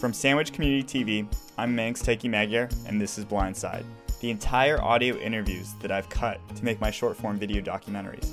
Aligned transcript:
From 0.00 0.14
Sandwich 0.14 0.54
Community 0.54 1.04
TV, 1.04 1.26
I'm 1.58 1.76
Manx 1.76 2.02
Taiki 2.02 2.30
Magyar, 2.30 2.70
and 2.86 2.98
this 2.98 3.18
is 3.18 3.26
Blindside, 3.26 3.84
the 4.20 4.30
entire 4.30 4.80
audio 4.80 5.14
interviews 5.16 5.74
that 5.82 5.92
I've 5.92 6.08
cut 6.08 6.40
to 6.56 6.64
make 6.64 6.80
my 6.80 6.90
short 6.90 7.18
form 7.18 7.38
video 7.38 7.60
documentaries. 7.60 8.32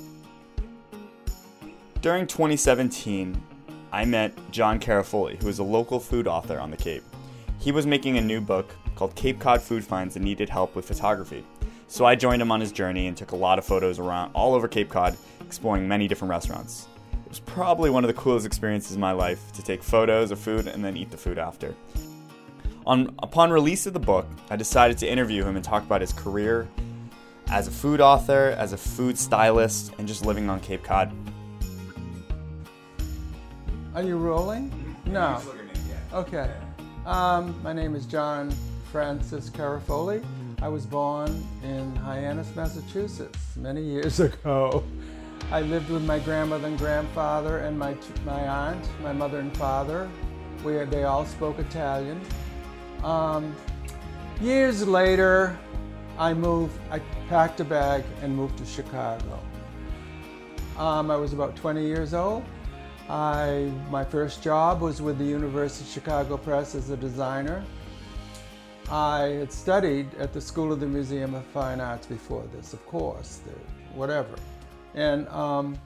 During 2.02 2.26
2017, 2.26 3.36
I 3.92 4.06
met 4.06 4.32
John 4.50 4.80
Carafoli, 4.80 5.36
who 5.42 5.50
is 5.50 5.60
a 5.60 5.64
local 5.64 6.00
food 6.00 6.26
author 6.26 6.58
on 6.58 6.72
the 6.72 6.78
Cape. 6.78 7.04
He 7.60 7.74
was 7.74 7.86
making 7.86 8.18
a 8.18 8.22
new 8.22 8.40
book 8.40 8.74
called 8.96 9.14
Cape 9.16 9.38
Cod 9.42 9.62
Food 9.62 9.84
Finds 9.84 10.16
and 10.16 10.24
needed 10.24 10.48
help 10.48 10.74
with 10.74 10.88
photography. 10.88 11.44
So 11.90 12.06
I 12.06 12.16
joined 12.16 12.42
him 12.42 12.50
on 12.50 12.62
his 12.62 12.72
journey 12.72 13.08
and 13.08 13.18
took 13.18 13.34
a 13.34 13.36
lot 13.36 13.60
of 13.60 13.66
photos 13.66 14.00
around 14.00 14.32
all 14.34 14.56
over 14.56 14.70
Cape 14.70 14.88
Cod, 14.88 15.18
exploring 15.42 15.86
many 15.86 16.08
different 16.08 16.30
restaurants. 16.30 16.88
Was 17.38 17.54
probably 17.54 17.92
one 17.92 18.04
of 18.04 18.08
the 18.08 18.16
coolest 18.16 18.48
experiences 18.48 18.94
of 18.94 19.00
my 19.00 19.12
life 19.12 19.52
to 19.52 19.62
take 19.62 19.84
photos 19.84 20.32
of 20.32 20.40
food 20.40 20.66
and 20.66 20.84
then 20.84 20.98
eat 20.98 21.12
the 21.12 21.18
food 21.18 21.38
after. 21.38 21.76
On, 22.88 23.14
upon 23.20 23.52
release 23.52 23.86
of 23.86 23.94
the 23.94 24.00
book, 24.00 24.26
I 24.50 24.56
decided 24.56 24.98
to 25.00 25.08
interview 25.08 25.44
him 25.44 25.56
and 25.56 25.64
talk 25.64 25.84
about 25.84 26.02
his 26.02 26.12
career 26.14 26.68
as 27.50 27.68
a 27.68 27.72
food 27.72 28.02
author, 28.02 28.56
as 28.58 28.74
a 28.74 28.78
food 28.78 29.20
stylist, 29.20 29.94
and 30.00 30.08
just 30.08 30.26
living 30.26 30.50
on 30.50 30.60
Cape 30.62 30.84
Cod. 30.84 31.14
Are 33.94 34.02
you 34.02 34.18
rolling? 34.18 34.96
No. 35.06 35.40
Okay. 36.14 36.52
Um, 37.06 37.54
my 37.62 37.72
name 37.72 37.94
is 37.94 38.08
John 38.08 38.50
Francis 38.92 39.52
Carafoli. 39.52 40.26
I 40.60 40.70
was 40.70 40.88
born 40.88 41.46
in 41.62 41.96
Hyannis, 41.98 42.56
Massachusetts, 42.56 43.38
many 43.56 43.84
years 43.84 44.20
ago. 44.22 44.84
I 45.50 45.62
lived 45.62 45.90
with 45.90 46.04
my 46.04 46.20
grandmother 46.20 46.68
and 46.68 46.78
grandfather 46.78 47.60
and 47.60 47.80
my, 47.80 47.96
my 48.26 48.42
aunt, 48.48 48.86
my 49.02 49.14
mother 49.14 49.40
and 49.40 49.56
father. 49.56 50.10
We, 50.62 50.74
they 50.84 51.06
all 51.06 51.26
spoke 51.26 51.58
Italian. 51.58 52.20
Um, 53.02 53.56
years 54.42 54.86
later, 54.86 55.58
I 56.20 56.34
moved, 56.34 56.78
I 56.92 57.00
packed 57.30 57.62
a 57.62 57.64
bag 57.64 58.04
and 58.22 58.36
moved 58.36 58.58
to 58.58 58.66
Chicago. 58.66 59.40
Um, 60.78 61.10
I 61.10 61.16
was 61.16 61.32
about 61.32 61.56
20 61.56 61.86
years 61.86 62.14
old. 62.14 62.44
I, 63.10 63.72
my 63.90 64.04
first 64.04 64.44
job 64.44 64.82
was 64.82 65.02
with 65.02 65.18
the 65.18 65.24
University 65.24 65.86
of 65.88 65.94
Chicago 65.94 66.36
Press 66.36 66.76
as 66.76 66.90
a 66.90 66.98
designer. 66.98 67.64
I 68.92 69.20
had 69.40 69.54
studied 69.54 70.14
at 70.16 70.34
the 70.34 70.42
School 70.42 70.74
of 70.74 70.82
the 70.82 70.88
Museum 70.88 71.36
of 71.36 71.46
Fine 71.46 71.80
Arts 71.80 72.06
before 72.06 72.44
this, 72.54 72.74
of 72.74 72.86
course, 72.86 73.40
the, 73.46 73.54
whatever. 73.98 74.36
And 74.98 75.28
um, 75.28 75.78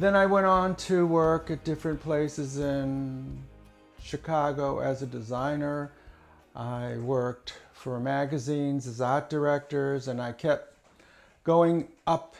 then 0.00 0.16
I 0.16 0.26
went 0.26 0.44
on 0.44 0.74
to 0.90 1.06
work 1.06 1.52
at 1.52 1.62
different 1.62 2.02
places 2.02 2.58
in 2.58 3.44
Chicago 4.02 4.80
as 4.80 5.02
a 5.02 5.06
designer. 5.06 5.92
I 6.56 6.96
worked 6.96 7.60
for 7.72 8.00
magazines 8.00 8.88
as 8.88 9.00
art 9.00 9.30
directors, 9.30 10.08
and 10.08 10.20
I 10.20 10.32
kept 10.32 10.78
going 11.44 11.86
up, 12.08 12.34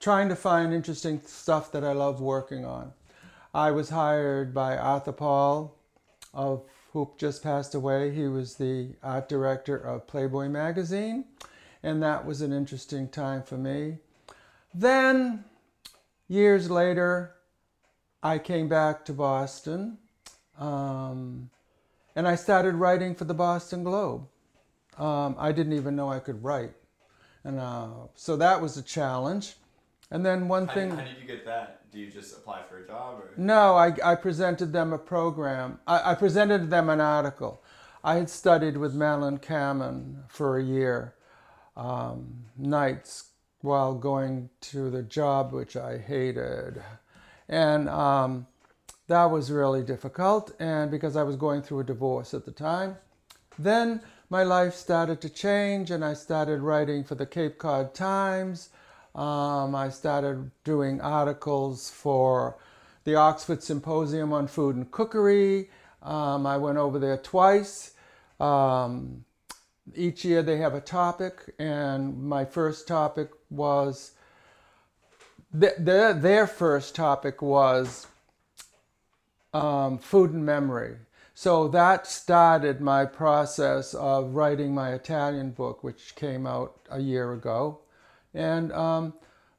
trying 0.00 0.28
to 0.30 0.36
find 0.36 0.74
interesting 0.74 1.20
stuff 1.24 1.70
that 1.70 1.84
I 1.84 1.92
love 1.92 2.20
working 2.20 2.64
on. 2.64 2.92
I 3.54 3.70
was 3.70 3.90
hired 3.90 4.52
by 4.52 4.76
Arthur 4.76 5.12
Paul, 5.12 5.76
of 6.34 6.64
who 6.92 7.08
just 7.18 7.40
passed 7.40 7.72
away. 7.76 8.12
He 8.12 8.26
was 8.26 8.56
the 8.56 8.88
art 9.00 9.28
director 9.28 9.76
of 9.76 10.08
Playboy 10.08 10.48
magazine 10.48 11.26
and 11.86 12.02
that 12.02 12.26
was 12.26 12.42
an 12.42 12.52
interesting 12.52 13.08
time 13.08 13.44
for 13.44 13.56
me. 13.56 13.98
Then, 14.74 15.44
years 16.26 16.68
later, 16.68 17.36
I 18.24 18.38
came 18.38 18.68
back 18.68 19.04
to 19.04 19.12
Boston 19.12 19.98
um, 20.58 21.48
and 22.16 22.26
I 22.26 22.34
started 22.34 22.74
writing 22.74 23.14
for 23.14 23.24
the 23.24 23.34
Boston 23.34 23.84
Globe. 23.84 24.26
Um, 24.98 25.36
I 25.38 25.52
didn't 25.52 25.74
even 25.74 25.94
know 25.94 26.10
I 26.10 26.18
could 26.18 26.42
write. 26.42 26.72
And 27.44 27.60
uh, 27.60 28.08
so 28.16 28.36
that 28.36 28.60
was 28.60 28.76
a 28.76 28.82
challenge. 28.82 29.54
And 30.10 30.26
then 30.26 30.48
one 30.48 30.66
how 30.66 30.74
thing. 30.74 30.88
Did, 30.90 30.98
how 30.98 31.04
did 31.04 31.18
you 31.20 31.26
get 31.26 31.44
that? 31.44 31.88
Do 31.92 32.00
you 32.00 32.10
just 32.10 32.36
apply 32.36 32.62
for 32.68 32.78
a 32.78 32.86
job? 32.86 33.20
Or? 33.20 33.30
No, 33.36 33.76
I, 33.76 33.94
I 34.04 34.16
presented 34.16 34.72
them 34.72 34.92
a 34.92 34.98
program. 34.98 35.78
I, 35.86 36.10
I 36.10 36.14
presented 36.16 36.68
them 36.68 36.90
an 36.90 37.00
article. 37.00 37.62
I 38.02 38.16
had 38.16 38.28
studied 38.28 38.76
with 38.76 38.92
Madeleine 38.92 39.38
Kamman 39.38 40.28
for 40.28 40.58
a 40.58 40.64
year 40.64 41.14
um, 41.76 42.44
nights 42.56 43.30
while 43.60 43.94
going 43.94 44.48
to 44.60 44.90
the 44.90 45.02
job, 45.02 45.52
which 45.52 45.76
I 45.76 45.98
hated. 45.98 46.82
And 47.48 47.88
um, 47.88 48.46
that 49.08 49.24
was 49.26 49.50
really 49.50 49.82
difficult, 49.82 50.52
and 50.58 50.90
because 50.90 51.16
I 51.16 51.22
was 51.22 51.36
going 51.36 51.62
through 51.62 51.80
a 51.80 51.84
divorce 51.84 52.34
at 52.34 52.44
the 52.44 52.52
time. 52.52 52.96
Then 53.58 54.00
my 54.28 54.42
life 54.42 54.74
started 54.74 55.20
to 55.20 55.28
change, 55.28 55.90
and 55.90 56.04
I 56.04 56.14
started 56.14 56.60
writing 56.60 57.04
for 57.04 57.14
the 57.14 57.26
Cape 57.26 57.58
Cod 57.58 57.94
Times. 57.94 58.70
Um, 59.14 59.74
I 59.74 59.88
started 59.88 60.50
doing 60.64 61.00
articles 61.00 61.88
for 61.88 62.58
the 63.04 63.14
Oxford 63.14 63.62
Symposium 63.62 64.32
on 64.32 64.46
Food 64.48 64.76
and 64.76 64.90
Cookery. 64.90 65.70
Um, 66.02 66.46
I 66.46 66.56
went 66.56 66.76
over 66.76 66.98
there 66.98 67.16
twice. 67.16 67.92
Um, 68.40 69.24
each 69.94 70.24
year 70.24 70.42
they 70.42 70.58
have 70.58 70.74
a 70.74 70.80
topic, 70.80 71.54
and 71.58 72.22
my 72.22 72.44
first 72.44 72.88
topic 72.88 73.30
was 73.50 74.12
their, 75.52 76.12
their 76.12 76.46
first 76.46 76.94
topic 76.94 77.40
was 77.40 78.06
um, 79.54 79.98
food 79.98 80.32
and 80.32 80.44
memory. 80.44 80.96
So 81.34 81.68
that 81.68 82.06
started 82.06 82.80
my 82.80 83.04
process 83.04 83.94
of 83.94 84.34
writing 84.34 84.74
my 84.74 84.92
Italian 84.92 85.50
book, 85.50 85.84
which 85.84 86.14
came 86.14 86.46
out 86.46 86.80
a 86.90 87.00
year 87.00 87.32
ago. 87.32 87.80
And 88.34 88.72
um, 88.72 89.14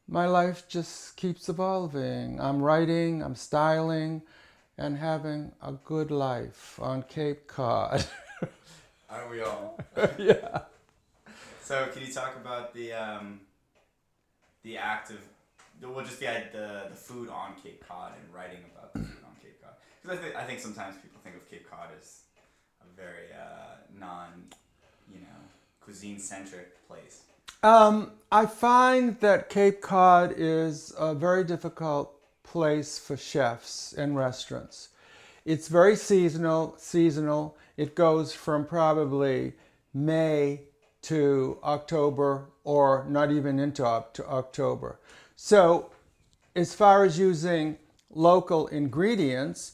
my 0.08 0.26
life 0.26 0.68
just 0.68 1.16
keeps 1.18 1.50
evolving. 1.50 2.40
I'm 2.42 2.62
writing, 2.62 3.22
I'm 3.22 3.36
styling, 3.36 4.24
and 4.78 4.98
having 4.98 5.52
a 5.62 5.74
good 5.74 6.12
life 6.12 6.80
on 6.82 7.04
Cape 7.04 7.48
Cod. 7.48 8.06
Aren't 9.10 9.32
we 9.32 9.42
all? 9.42 9.80
yeah. 10.18 10.64
So, 11.62 11.88
can 11.94 12.02
you 12.02 12.12
talk 12.14 12.36
about 12.36 12.74
the 12.74 12.94
um, 12.94 13.42
the 14.64 14.78
act 14.78 15.12
of, 15.12 15.18
well, 15.82 16.04
just 16.04 16.20
the, 16.20 16.26
the 16.52 16.84
the 16.90 16.96
food 16.96 17.30
on 17.30 17.54
Cape 17.62 17.84
Cod 17.88 18.14
and 18.22 18.34
writing 18.34 18.60
about 18.74 18.94
the 18.94 19.00
food 19.00 19.24
on 19.26 19.36
Cape 19.42 19.62
Cod? 19.62 19.74
Because 20.02 20.18
I 20.18 20.22
think 20.22 20.36
I 20.36 20.44
think 20.44 20.60
sometimes 20.60 20.96
people 21.02 21.20
think 21.24 21.36
of 21.36 21.50
Cape 21.50 21.70
Cod 21.70 21.90
as 21.98 22.22
a 22.82 22.96
very 22.96 23.32
uh, 23.34 23.76
non, 23.98 24.28
you 25.12 25.20
know, 25.20 25.40
cuisine 25.82 26.20
centric 26.20 26.86
place. 26.88 27.24
Um, 27.64 28.12
I 28.32 28.46
find 28.46 29.20
that 29.22 29.50
Cape 29.50 29.82
Cod 29.82 30.34
is 30.38 30.94
a 30.98 31.16
very 31.16 31.44
difficult 31.44 32.14
place 32.44 33.00
for 33.00 33.18
chefs 33.18 33.94
and 33.94 34.16
restaurants. 34.16 34.90
It's 35.46 35.68
very 35.68 35.96
seasonal. 35.96 36.76
Seasonal. 36.78 37.58
It 37.78 37.96
goes 37.96 38.34
from 38.34 38.66
probably 38.66 39.54
May 39.94 40.62
to 41.04 41.60
October 41.64 42.50
or 42.64 43.06
not 43.08 43.32
even 43.32 43.60
into 43.60 43.86
October. 43.86 45.00
So, 45.36 45.92
as 46.56 46.74
far 46.74 47.06
as 47.06 47.20
using 47.20 47.78
local 48.10 48.68
ingredients, 48.68 49.74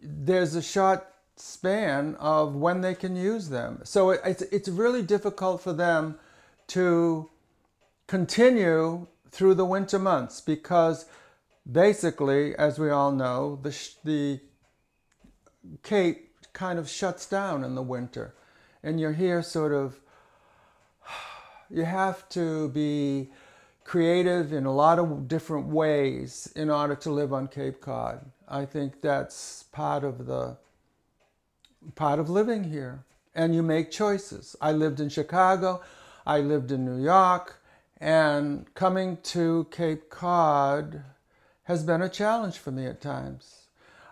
there's 0.00 0.54
a 0.54 0.62
short 0.62 1.06
span 1.36 2.14
of 2.16 2.54
when 2.56 2.80
they 2.80 2.94
can 2.94 3.14
use 3.14 3.50
them. 3.50 3.80
So, 3.84 4.10
it's, 4.10 4.42
it's 4.42 4.68
really 4.68 5.02
difficult 5.02 5.60
for 5.60 5.74
them 5.74 6.18
to 6.68 7.28
continue 8.06 9.06
through 9.30 9.54
the 9.54 9.64
winter 9.64 9.98
months 9.98 10.40
because 10.40 11.06
basically, 11.70 12.54
as 12.56 12.78
we 12.78 12.90
all 12.90 13.12
know, 13.12 13.58
the, 13.62 13.76
the 14.04 14.40
Cape 15.82 16.31
kind 16.52 16.78
of 16.78 16.88
shuts 16.88 17.26
down 17.26 17.64
in 17.64 17.74
the 17.74 17.82
winter. 17.82 18.34
And 18.82 19.00
you're 19.00 19.12
here 19.12 19.42
sort 19.42 19.72
of, 19.72 20.00
you 21.70 21.84
have 21.84 22.28
to 22.30 22.68
be 22.70 23.30
creative 23.84 24.52
in 24.52 24.64
a 24.64 24.72
lot 24.72 24.98
of 24.98 25.28
different 25.28 25.66
ways 25.66 26.52
in 26.54 26.70
order 26.70 26.94
to 26.94 27.10
live 27.10 27.32
on 27.32 27.48
Cape 27.48 27.80
Cod. 27.80 28.30
I 28.48 28.64
think 28.64 29.00
that's 29.00 29.64
part 29.72 30.04
of 30.04 30.26
the 30.26 30.56
part 31.94 32.18
of 32.18 32.30
living 32.30 32.64
here. 32.64 33.04
And 33.34 33.54
you 33.54 33.62
make 33.62 33.90
choices. 33.90 34.54
I 34.60 34.72
lived 34.72 35.00
in 35.00 35.08
Chicago, 35.08 35.80
I 36.26 36.40
lived 36.40 36.70
in 36.70 36.84
New 36.84 37.02
York, 37.02 37.62
and 37.98 38.72
coming 38.74 39.18
to 39.24 39.66
Cape 39.70 40.10
Cod 40.10 41.02
has 41.64 41.82
been 41.82 42.02
a 42.02 42.08
challenge 42.08 42.58
for 42.58 42.70
me 42.70 42.86
at 42.86 43.00
times. 43.00 43.61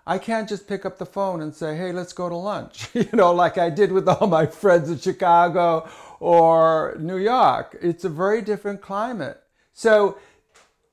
I 0.07 0.19
can't 0.19 0.49
just 0.49 0.67
pick 0.67 0.85
up 0.85 0.99
the 0.99 1.07
phone 1.07 1.41
and 1.41 1.55
say, 1.55 1.77
hey, 1.77 1.93
let's 1.93 2.13
go 2.13 2.29
to 2.29 2.37
lunch, 2.37 2.89
you 2.95 3.09
know, 3.13 3.33
like 3.33 3.59
I 3.59 3.71
did 3.71 3.93
with 3.93 4.09
all 4.09 4.27
my 4.27 4.47
friends 4.63 4.91
in 4.91 4.99
Chicago 4.99 5.89
or 6.19 6.97
New 6.99 7.19
York. 7.19 7.77
It's 7.81 8.05
a 8.05 8.09
very 8.09 8.43
different 8.43 8.81
climate. 8.81 9.41
So 9.73 10.19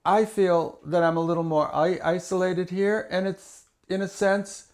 I 0.06 0.25
feel 0.25 0.80
that 0.86 1.04
I'm 1.04 1.18
a 1.18 1.21
little 1.21 1.44
more 1.44 1.74
isolated 1.74 2.69
here, 2.69 3.07
and 3.09 3.27
it's, 3.27 3.63
in 3.89 4.01
a 4.01 4.07
sense, 4.07 4.68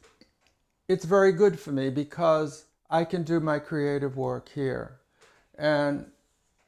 it's 0.88 1.06
very 1.06 1.32
good 1.32 1.60
for 1.60 1.72
me 1.72 1.90
because 1.90 2.66
I 2.90 3.06
can 3.06 3.24
do 3.24 3.40
my 3.40 3.60
creative 3.60 4.18
work 4.18 4.50
here. 4.50 5.00
And 5.58 6.08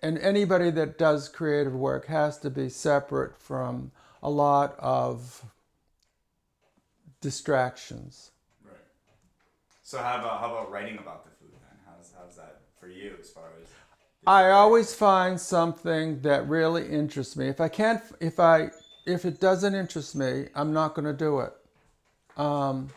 and 0.02 0.20
anybody 0.20 0.70
that 0.72 1.00
does 1.00 1.30
creative 1.30 1.74
work 1.74 2.06
has 2.06 2.38
to 2.40 2.50
be 2.52 2.70
separate 2.70 3.36
from 3.38 3.92
a 4.22 4.30
lot 4.30 4.76
of 4.78 5.44
distractions. 7.26 8.30
Right. 8.64 8.76
So 9.82 9.98
how 9.98 10.20
about 10.20 10.40
how 10.42 10.52
about 10.52 10.72
writing 10.72 11.00
about 11.00 11.26
the 11.26 11.32
food 11.32 11.54
then? 11.54 11.80
How's 11.88 12.14
how's 12.16 12.36
that 12.36 12.62
for 12.80 12.88
you 12.88 13.16
as 13.20 13.32
far 13.32 13.46
as 13.60 13.68
I 14.28 14.52
always 14.52 14.94
find 14.94 15.42
something 15.42 16.22
that 16.22 16.48
really 16.48 16.88
interests 16.88 17.36
me. 17.36 17.48
If 17.48 17.60
I 17.60 17.68
can't, 17.68 18.02
if 18.20 18.40
I, 18.40 18.70
if 19.06 19.26
it 19.26 19.40
doesn't 19.40 19.74
interest 19.76 20.16
me, 20.16 20.48
I'm 20.56 20.72
not 20.74 20.96
going 20.96 21.06
to 21.06 21.14
do 21.14 21.40
it. 21.40 21.54
Um, 22.38 22.90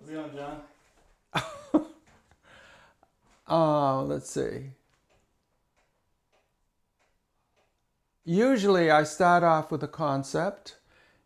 How's 0.00 0.10
it 0.10 0.14
going, 0.14 0.34
John? 0.34 1.86
uh, 3.48 4.02
let's 4.02 4.30
see. 4.30 4.70
Usually, 8.24 8.90
I 8.90 9.04
start 9.04 9.44
off 9.44 9.70
with 9.70 9.84
a 9.84 9.88
concept, 9.88 10.77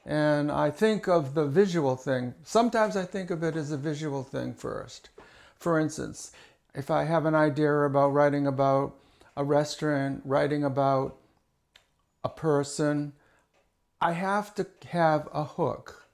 and 0.04 0.50
I 0.50 0.70
think 0.70 1.08
of 1.08 1.34
the 1.34 1.46
visual 1.46 1.96
thing. 1.96 2.34
Sometimes 2.42 2.96
I 2.96 3.04
think 3.04 3.30
of 3.30 3.42
it 3.42 3.56
as 3.56 3.70
a 3.70 3.76
visual 3.76 4.22
thing 4.24 4.54
first. 4.54 5.10
For 5.56 5.78
instance, 5.78 6.32
if 6.74 6.90
I 6.90 7.04
have 7.04 7.26
an 7.26 7.34
idea 7.34 7.72
about 7.72 8.08
writing 8.08 8.46
about 8.46 8.94
a 9.36 9.44
restaurant, 9.44 10.22
writing 10.24 10.64
about 10.64 11.16
a 12.24 12.28
person, 12.28 13.12
I 14.00 14.12
have 14.12 14.54
to 14.56 14.66
have 14.88 15.28
a 15.32 15.44
hook. 15.44 16.08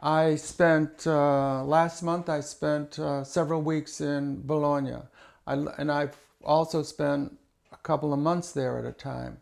I 0.00 0.36
spent, 0.36 1.06
uh, 1.06 1.64
last 1.64 2.02
month, 2.02 2.28
I 2.28 2.40
spent 2.40 2.98
uh, 2.98 3.24
several 3.24 3.62
weeks 3.62 4.00
in 4.00 4.42
Bologna. 4.46 4.96
I, 5.46 5.54
and 5.78 5.90
I've 5.90 6.16
also 6.44 6.82
spent 6.82 7.38
a 7.72 7.76
couple 7.76 8.12
of 8.12 8.18
months 8.18 8.52
there 8.52 8.78
at 8.78 8.84
a 8.84 8.92
time. 8.92 9.38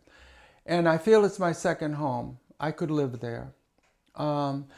And 0.66 0.88
I 0.88 0.98
feel 0.98 1.24
it's 1.24 1.38
my 1.38 1.52
second 1.52 1.94
home. 1.94 2.38
I 2.64 2.70
could 2.70 2.90
live 2.90 3.20
there. 3.20 3.52
Um, 4.16 4.68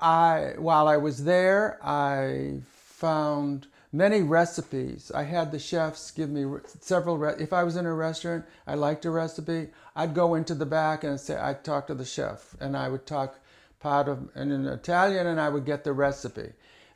I, 0.00 0.54
while 0.58 0.88
I 0.88 0.96
was 0.96 1.22
there, 1.22 1.78
I 1.80 2.58
found 2.72 3.68
many 3.92 4.20
recipes. 4.20 5.12
I 5.14 5.22
had 5.22 5.52
the 5.52 5.60
chefs 5.60 6.10
give 6.10 6.28
me 6.28 6.44
several. 6.80 7.22
If 7.24 7.52
I 7.52 7.62
was 7.62 7.76
in 7.76 7.86
a 7.86 7.94
restaurant, 7.94 8.46
I 8.66 8.74
liked 8.74 9.04
a 9.04 9.10
recipe, 9.10 9.68
I'd 9.94 10.12
go 10.12 10.34
into 10.34 10.56
the 10.56 10.66
back 10.66 11.04
and 11.04 11.20
say 11.20 11.36
I'd 11.36 11.62
talk 11.62 11.86
to 11.86 11.94
the 11.94 12.04
chef, 12.04 12.56
and 12.58 12.76
I 12.76 12.88
would 12.88 13.06
talk 13.06 13.38
part 13.78 14.08
of 14.08 14.28
in 14.34 14.66
Italian, 14.66 15.28
and 15.28 15.40
I 15.40 15.50
would 15.50 15.64
get 15.64 15.84
the 15.84 15.92
recipe. 15.92 16.50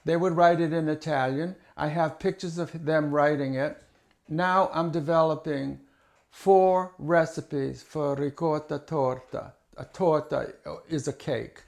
They 0.04 0.16
would 0.16 0.36
write 0.36 0.60
it 0.60 0.72
in 0.72 0.88
Italian. 0.88 1.54
I 1.76 1.88
have 1.88 2.18
pictures 2.18 2.58
of 2.58 2.84
them 2.84 3.12
writing 3.12 3.54
it. 3.54 3.80
Now 4.28 4.68
I'm 4.74 4.90
developing 4.90 5.78
four 6.28 6.92
recipes 6.98 7.84
for 7.84 8.16
ricotta 8.16 8.80
torta. 8.80 9.52
A 9.76 9.84
torta 9.84 10.54
is 10.88 11.08
a 11.08 11.12
cake. 11.12 11.62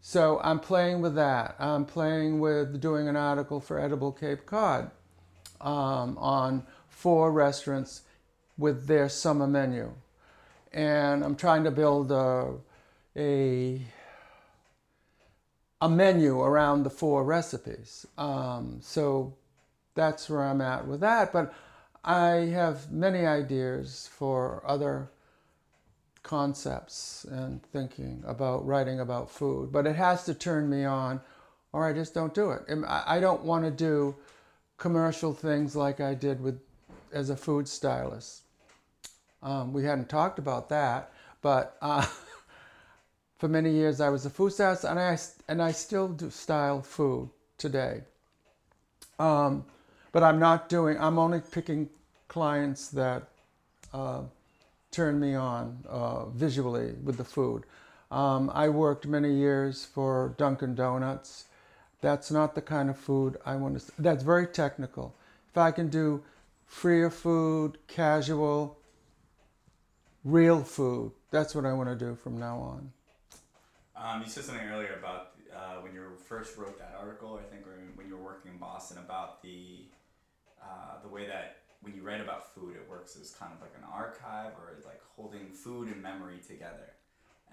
So 0.00 0.40
I'm 0.42 0.60
playing 0.60 1.02
with 1.02 1.14
that. 1.16 1.56
I'm 1.58 1.84
playing 1.84 2.40
with 2.40 2.80
doing 2.80 3.08
an 3.08 3.16
article 3.16 3.60
for 3.60 3.78
Edible 3.78 4.12
Cape 4.12 4.46
Cod 4.46 4.90
um, 5.60 6.16
on 6.18 6.64
four 6.88 7.30
restaurants 7.32 8.02
with 8.56 8.86
their 8.86 9.08
summer 9.08 9.46
menu. 9.46 9.92
And 10.72 11.22
I'm 11.24 11.36
trying 11.36 11.64
to 11.64 11.70
build 11.70 12.12
a, 12.12 12.54
a, 13.16 13.82
a 15.80 15.88
menu 15.88 16.40
around 16.40 16.84
the 16.84 16.90
four 16.90 17.24
recipes. 17.24 18.06
Um, 18.16 18.78
so 18.80 19.34
that's 19.94 20.30
where 20.30 20.42
I'm 20.42 20.60
at 20.60 20.86
with 20.86 21.00
that. 21.00 21.32
But 21.32 21.52
I 22.04 22.48
have 22.52 22.90
many 22.90 23.26
ideas 23.26 24.08
for 24.10 24.62
other 24.66 25.10
concepts 26.22 27.24
and 27.24 27.62
thinking 27.62 28.22
about 28.26 28.66
writing 28.66 29.00
about 29.00 29.30
food, 29.30 29.72
but 29.72 29.86
it 29.86 29.96
has 29.96 30.24
to 30.24 30.34
turn 30.34 30.68
me 30.68 30.84
on 30.84 31.20
or 31.72 31.86
I 31.86 31.92
just 31.92 32.14
don't 32.14 32.34
do 32.34 32.50
it. 32.50 32.62
I 32.86 33.20
don't 33.20 33.42
want 33.44 33.64
to 33.64 33.70
do 33.70 34.16
commercial 34.76 35.32
things 35.32 35.76
like 35.76 36.00
I 36.00 36.14
did 36.14 36.40
with 36.40 36.60
as 37.12 37.30
a 37.30 37.36
food 37.36 37.68
stylist. 37.68 38.42
Um, 39.42 39.72
we 39.72 39.84
hadn't 39.84 40.08
talked 40.08 40.38
about 40.38 40.68
that, 40.68 41.12
but 41.42 41.76
uh, 41.80 42.06
for 43.38 43.48
many 43.48 43.70
years 43.70 44.00
I 44.00 44.08
was 44.08 44.26
a 44.26 44.30
food 44.30 44.52
stylist, 44.52 44.84
and 44.84 44.98
I 44.98 45.18
and 45.48 45.62
I 45.62 45.72
still 45.72 46.08
do 46.08 46.30
style 46.30 46.82
food 46.82 47.30
today. 47.56 48.02
Um, 49.18 49.64
but 50.12 50.22
I'm 50.22 50.38
not 50.38 50.68
doing. 50.68 50.98
I'm 50.98 51.18
only 51.18 51.40
picking 51.40 51.88
clients 52.28 52.88
that 52.88 53.28
uh, 53.92 54.22
turned 54.90 55.20
me 55.20 55.34
on 55.34 55.84
uh, 55.88 56.26
visually 56.26 56.94
with 57.02 57.16
the 57.16 57.24
food. 57.24 57.64
Um, 58.10 58.50
I 58.52 58.68
worked 58.68 59.06
many 59.06 59.32
years 59.32 59.84
for 59.84 60.34
Dunkin' 60.36 60.74
Donuts. 60.74 61.44
That's 62.00 62.30
not 62.30 62.54
the 62.54 62.62
kind 62.62 62.90
of 62.90 62.98
food 62.98 63.36
I 63.46 63.56
want 63.56 63.78
to. 63.78 63.92
That's 63.98 64.22
very 64.22 64.46
technical. 64.46 65.14
If 65.50 65.58
I 65.58 65.70
can 65.70 65.88
do 65.88 66.22
freer 66.66 67.10
food, 67.10 67.78
casual, 67.86 68.78
real 70.24 70.62
food, 70.62 71.12
that's 71.30 71.54
what 71.54 71.64
I 71.64 71.72
want 71.72 71.88
to 71.88 71.96
do 71.96 72.16
from 72.16 72.38
now 72.38 72.58
on. 72.58 72.92
Um, 73.96 74.22
you 74.22 74.28
said 74.28 74.44
something 74.44 74.66
earlier 74.66 74.96
about 74.98 75.32
uh, 75.54 75.80
when 75.82 75.92
you 75.92 76.02
first 76.26 76.56
wrote 76.56 76.78
that 76.78 76.96
article. 76.98 77.38
I 77.40 77.48
think 77.52 77.64
when 77.94 78.08
you 78.08 78.16
were 78.16 78.22
working 78.22 78.52
in 78.52 78.58
Boston 78.58 78.98
about 78.98 79.42
the 79.42 79.84
uh, 80.62 81.02
the 81.02 81.08
way 81.08 81.26
that 81.26 81.59
when 81.82 81.94
you 81.94 82.02
write 82.02 82.20
about 82.20 82.54
food, 82.54 82.76
it 82.76 82.86
works 82.88 83.16
as 83.20 83.30
kind 83.30 83.52
of 83.54 83.60
like 83.60 83.72
an 83.76 83.84
archive 83.92 84.52
or 84.58 84.76
like 84.84 85.00
holding 85.16 85.50
food 85.52 85.88
and 85.88 86.02
memory 86.02 86.38
together. 86.46 86.92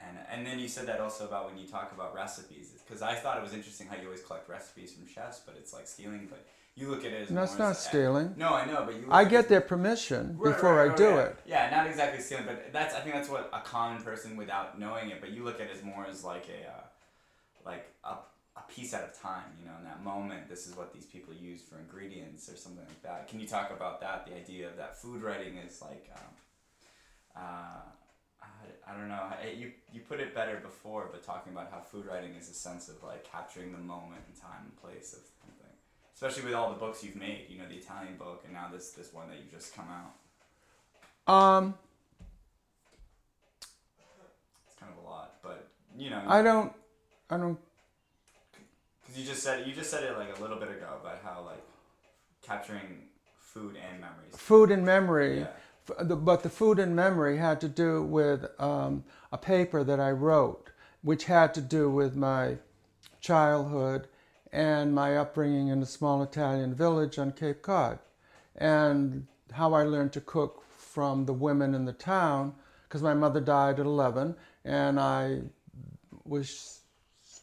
And, 0.05 0.17
and 0.31 0.45
then 0.45 0.59
you 0.59 0.67
said 0.67 0.85
that 0.87 0.99
also 0.99 1.25
about 1.25 1.49
when 1.49 1.57
you 1.57 1.67
talk 1.67 1.91
about 1.91 2.13
recipes, 2.13 2.73
because 2.85 3.01
I 3.01 3.15
thought 3.15 3.37
it 3.37 3.43
was 3.43 3.53
interesting 3.53 3.87
how 3.87 3.95
you 3.95 4.05
always 4.05 4.21
collect 4.21 4.47
recipes 4.47 4.93
from 4.93 5.07
chefs, 5.07 5.41
but 5.45 5.55
it's 5.57 5.73
like 5.73 5.87
stealing. 5.87 6.27
But 6.29 6.45
you 6.75 6.89
look 6.89 7.03
at 7.03 7.11
it 7.11 7.23
as 7.23 7.31
no, 7.31 7.41
it's 7.41 7.57
not 7.57 7.71
as, 7.71 7.79
stealing. 7.79 8.35
No, 8.37 8.53
I 8.53 8.65
know, 8.65 8.83
but 8.85 8.95
you. 8.95 9.07
I 9.09 9.23
get 9.23 9.49
their 9.49 9.61
permission 9.61 10.37
right, 10.37 10.53
before 10.53 10.75
right, 10.75 10.89
right, 10.89 10.91
I 10.91 10.95
do 10.95 11.17
it. 11.17 11.35
Yeah, 11.47 11.69
not 11.71 11.87
exactly 11.87 12.21
stealing, 12.21 12.45
but 12.45 12.71
that's 12.71 12.93
I 12.93 12.99
think 12.99 13.15
that's 13.15 13.29
what 13.29 13.49
a 13.51 13.61
common 13.61 14.03
person 14.03 14.37
without 14.37 14.79
knowing 14.79 15.09
it, 15.09 15.19
but 15.19 15.31
you 15.31 15.43
look 15.43 15.59
at 15.59 15.67
it 15.67 15.75
as 15.75 15.83
more 15.83 16.05
as 16.05 16.23
like 16.23 16.47
a, 16.49 16.69
uh, 16.69 16.83
like 17.65 17.87
a 18.03 18.17
a 18.57 18.71
piece 18.71 18.93
at 18.93 19.13
a 19.13 19.21
time, 19.21 19.51
you 19.59 19.65
know, 19.65 19.73
in 19.77 19.85
that 19.85 20.03
moment, 20.03 20.49
this 20.49 20.67
is 20.67 20.75
what 20.75 20.93
these 20.93 21.05
people 21.05 21.33
use 21.33 21.61
for 21.61 21.77
ingredients 21.77 22.49
or 22.49 22.55
something 22.55 22.83
like 22.85 23.01
that. 23.03 23.27
Can 23.27 23.39
you 23.39 23.47
talk 23.47 23.71
about 23.71 24.01
that? 24.01 24.25
The 24.25 24.35
idea 24.35 24.67
of 24.67 24.77
that 24.77 24.97
food 24.97 25.21
writing 25.21 25.57
is 25.57 25.81
like, 25.81 26.09
um, 26.15 26.33
uh, 27.35 27.81
I, 28.41 28.91
I 28.91 28.93
don't 28.97 29.09
know, 29.09 29.23
you, 29.55 29.71
you 29.93 30.01
put 30.01 30.19
it 30.19 30.33
better 30.33 30.59
before, 30.63 31.09
but 31.11 31.23
talking 31.23 31.53
about 31.53 31.69
how 31.71 31.79
food 31.81 32.05
writing 32.05 32.33
is 32.35 32.49
a 32.49 32.53
sense 32.53 32.89
of 32.89 33.01
like 33.03 33.29
capturing 33.29 33.71
the 33.71 33.77
moment 33.77 34.21
and 34.27 34.35
time 34.35 34.63
and 34.65 34.75
place 34.81 35.13
of 35.13 35.19
something. 35.41 35.73
Especially 36.13 36.43
with 36.43 36.53
all 36.55 36.69
the 36.71 36.79
books 36.79 37.03
you've 37.03 37.15
made, 37.15 37.45
you 37.49 37.59
know, 37.59 37.67
the 37.69 37.75
Italian 37.75 38.17
book 38.17 38.41
and 38.45 38.53
now 38.53 38.69
this, 38.73 38.91
this 38.91 39.13
one 39.13 39.29
that 39.29 39.37
you've 39.37 39.51
just 39.51 39.75
come 39.75 39.87
out. 39.89 41.31
Um, 41.31 41.75
it's 44.65 44.75
kind 44.79 44.91
of 44.97 45.03
a 45.03 45.07
lot, 45.07 45.35
but 45.43 45.67
you 45.95 46.09
know. 46.09 46.23
I 46.25 46.41
don't, 46.41 46.73
I 47.29 47.37
don't 47.37 47.59
you 49.17 49.25
just 49.25 49.41
said 49.43 49.67
you 49.67 49.73
just 49.73 49.89
said 49.89 50.03
it 50.03 50.17
like 50.17 50.37
a 50.37 50.41
little 50.41 50.57
bit 50.57 50.69
ago 50.69 50.87
about 51.01 51.19
how 51.23 51.43
like 51.45 51.63
capturing 52.41 53.03
food 53.39 53.75
and 53.75 53.99
memories. 53.99 54.35
Food 54.35 54.71
and 54.71 54.85
memory. 54.85 55.39
Yeah. 55.39 56.03
But 56.03 56.43
the 56.43 56.49
food 56.49 56.79
and 56.79 56.95
memory 56.95 57.37
had 57.37 57.61
to 57.61 57.69
do 57.69 58.03
with 58.03 58.45
um, 58.59 59.05
a 59.31 59.37
paper 59.37 59.85
that 59.85 59.99
I 60.01 60.11
wrote, 60.11 60.69
which 61.01 61.25
had 61.25 61.53
to 61.53 61.61
do 61.61 61.89
with 61.89 62.15
my 62.15 62.57
childhood 63.21 64.07
and 64.51 64.93
my 64.93 65.15
upbringing 65.15 65.69
in 65.69 65.81
a 65.81 65.85
small 65.85 66.21
Italian 66.21 66.73
village 66.73 67.17
on 67.17 67.31
Cape 67.31 67.61
Cod, 67.61 67.99
and 68.55 69.27
how 69.53 69.73
I 69.73 69.83
learned 69.83 70.11
to 70.13 70.21
cook 70.21 70.63
from 70.77 71.25
the 71.25 71.33
women 71.33 71.73
in 71.73 71.85
the 71.85 71.93
town, 71.93 72.53
because 72.83 73.01
my 73.01 73.13
mother 73.13 73.39
died 73.39 73.79
at 73.79 73.85
11, 73.85 74.35
and 74.65 74.99
I 74.99 75.41
was 76.25 76.81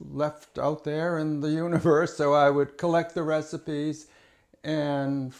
left 0.00 0.58
out 0.58 0.84
there 0.84 1.18
in 1.18 1.40
the 1.40 1.50
universe. 1.50 2.16
So 2.16 2.32
I 2.32 2.50
would 2.50 2.78
collect 2.78 3.14
the 3.14 3.22
recipes 3.22 4.06
and 4.62 5.32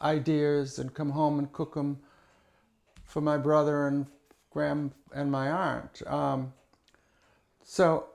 ideas 0.00 0.78
and 0.78 0.92
come 0.92 1.10
home 1.10 1.38
and 1.38 1.52
cook 1.52 1.74
them 1.74 2.00
for 3.04 3.20
my 3.20 3.36
brother 3.36 3.86
and 3.86 4.06
grand 4.50 4.92
and 5.14 5.30
my 5.30 5.50
aunt. 5.50 6.02
Um, 6.06 6.52
so 7.62 8.06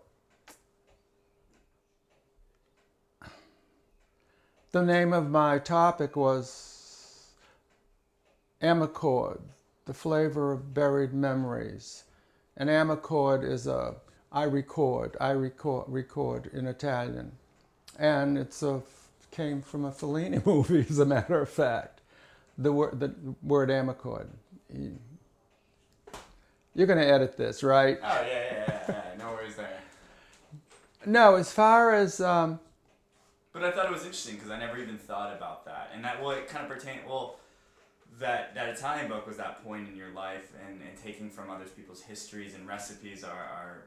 the 4.72 4.84
name 4.84 5.14
of 5.14 5.30
my 5.30 5.60
topic 5.60 6.16
was 6.16 7.34
Amarcord, 8.62 9.40
the 9.86 9.94
flavor 9.94 10.52
of 10.52 10.74
buried 10.74 11.14
memories. 11.14 12.04
And 12.58 12.70
Amarcord 12.70 13.44
is 13.44 13.68
a 13.68 13.96
I 14.38 14.44
record, 14.44 15.18
I 15.20 15.32
record, 15.32 15.86
record 15.88 16.52
in 16.54 16.68
Italian. 16.68 17.32
and 17.98 18.38
it's 18.38 18.62
a 18.62 18.84
came 19.32 19.64
from 19.64 19.84
a 19.84 19.92
Fellini 19.92 20.46
movie, 20.52 20.86
as 20.88 21.00
a 21.00 21.06
matter 21.06 21.42
of 21.42 21.50
fact. 21.50 22.02
The 22.56 22.72
word 22.72 23.00
the 23.00 23.16
word 23.42 23.70
Amarcord. 23.70 24.28
You're 26.76 26.86
going 26.86 27.00
to 27.00 27.12
edit 27.12 27.36
this, 27.36 27.64
right? 27.64 27.98
Oh 28.04 28.22
yeah, 28.22 28.28
yeah, 28.28 28.64
yeah, 28.68 28.84
yeah. 28.88 29.18
No 29.18 29.32
worries 29.32 29.56
there. 29.56 29.80
No, 31.04 31.34
as 31.34 31.52
far 31.52 31.96
as 31.96 32.22
um, 32.22 32.60
But 33.54 33.64
I 33.64 33.72
thought 33.72 33.88
it 33.88 33.92
was 33.92 34.04
interesting 34.04 34.36
because 34.36 34.52
I 34.52 34.60
never 34.60 34.78
even 34.78 35.00
thought 35.00 35.36
about 35.36 35.66
that, 35.66 35.90
and 35.96 36.06
that 36.06 36.22
well, 36.22 36.38
it 36.38 36.48
kind 36.48 36.64
of 36.64 36.72
pertained. 36.72 37.02
Well, 37.08 37.40
that 38.20 38.54
that 38.54 38.70
Italian 38.70 39.08
book 39.08 39.26
was 39.26 39.38
that 39.38 39.64
point 39.64 39.88
in 39.90 39.96
your 39.96 40.12
life, 40.12 40.52
and, 40.64 40.80
and 40.80 40.96
taking 41.04 41.32
from 41.32 41.50
other 41.50 41.66
people's 41.66 42.04
histories 42.04 42.54
and 42.54 42.68
recipes 42.68 43.24
are, 43.24 43.32
are 43.32 43.86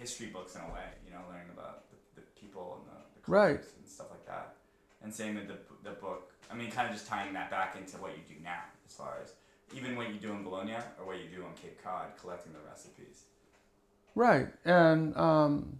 history 0.00 0.28
books 0.28 0.54
in 0.56 0.62
a 0.62 0.72
way. 0.74 0.88
You 1.06 1.12
know, 1.12 1.20
learning 1.30 1.50
about 1.52 1.84
the, 1.90 2.20
the 2.20 2.26
people 2.40 2.80
and 2.80 2.84
the, 2.90 2.98
the 3.14 3.30
Right. 3.30 3.56
cultures 3.60 3.74
and 3.78 3.88
stuff 3.88 4.06
like 4.10 4.26
that. 4.26 4.54
And 5.02 5.14
same 5.14 5.34
with 5.36 5.48
the 5.48 5.58
the 5.84 5.94
book. 5.96 6.32
I 6.50 6.54
mean, 6.56 6.70
kind 6.70 6.88
of 6.88 6.94
just 6.94 7.06
tying 7.06 7.32
that 7.34 7.50
back 7.50 7.76
into 7.76 7.96
what 7.98 8.12
you 8.12 8.22
do 8.26 8.40
now, 8.42 8.64
as 8.86 8.94
far 8.94 9.18
as 9.22 9.34
even 9.72 9.96
what 9.96 10.08
you 10.08 10.18
do 10.18 10.32
in 10.32 10.42
Bologna 10.42 10.74
or 10.98 11.06
what 11.06 11.18
you 11.18 11.28
do 11.34 11.44
on 11.44 11.52
Cape 11.62 11.80
Cod, 11.84 12.06
collecting 12.20 12.52
the 12.52 12.58
recipes. 12.68 13.24
Right, 14.16 14.48
and 14.64 15.16
um, 15.16 15.78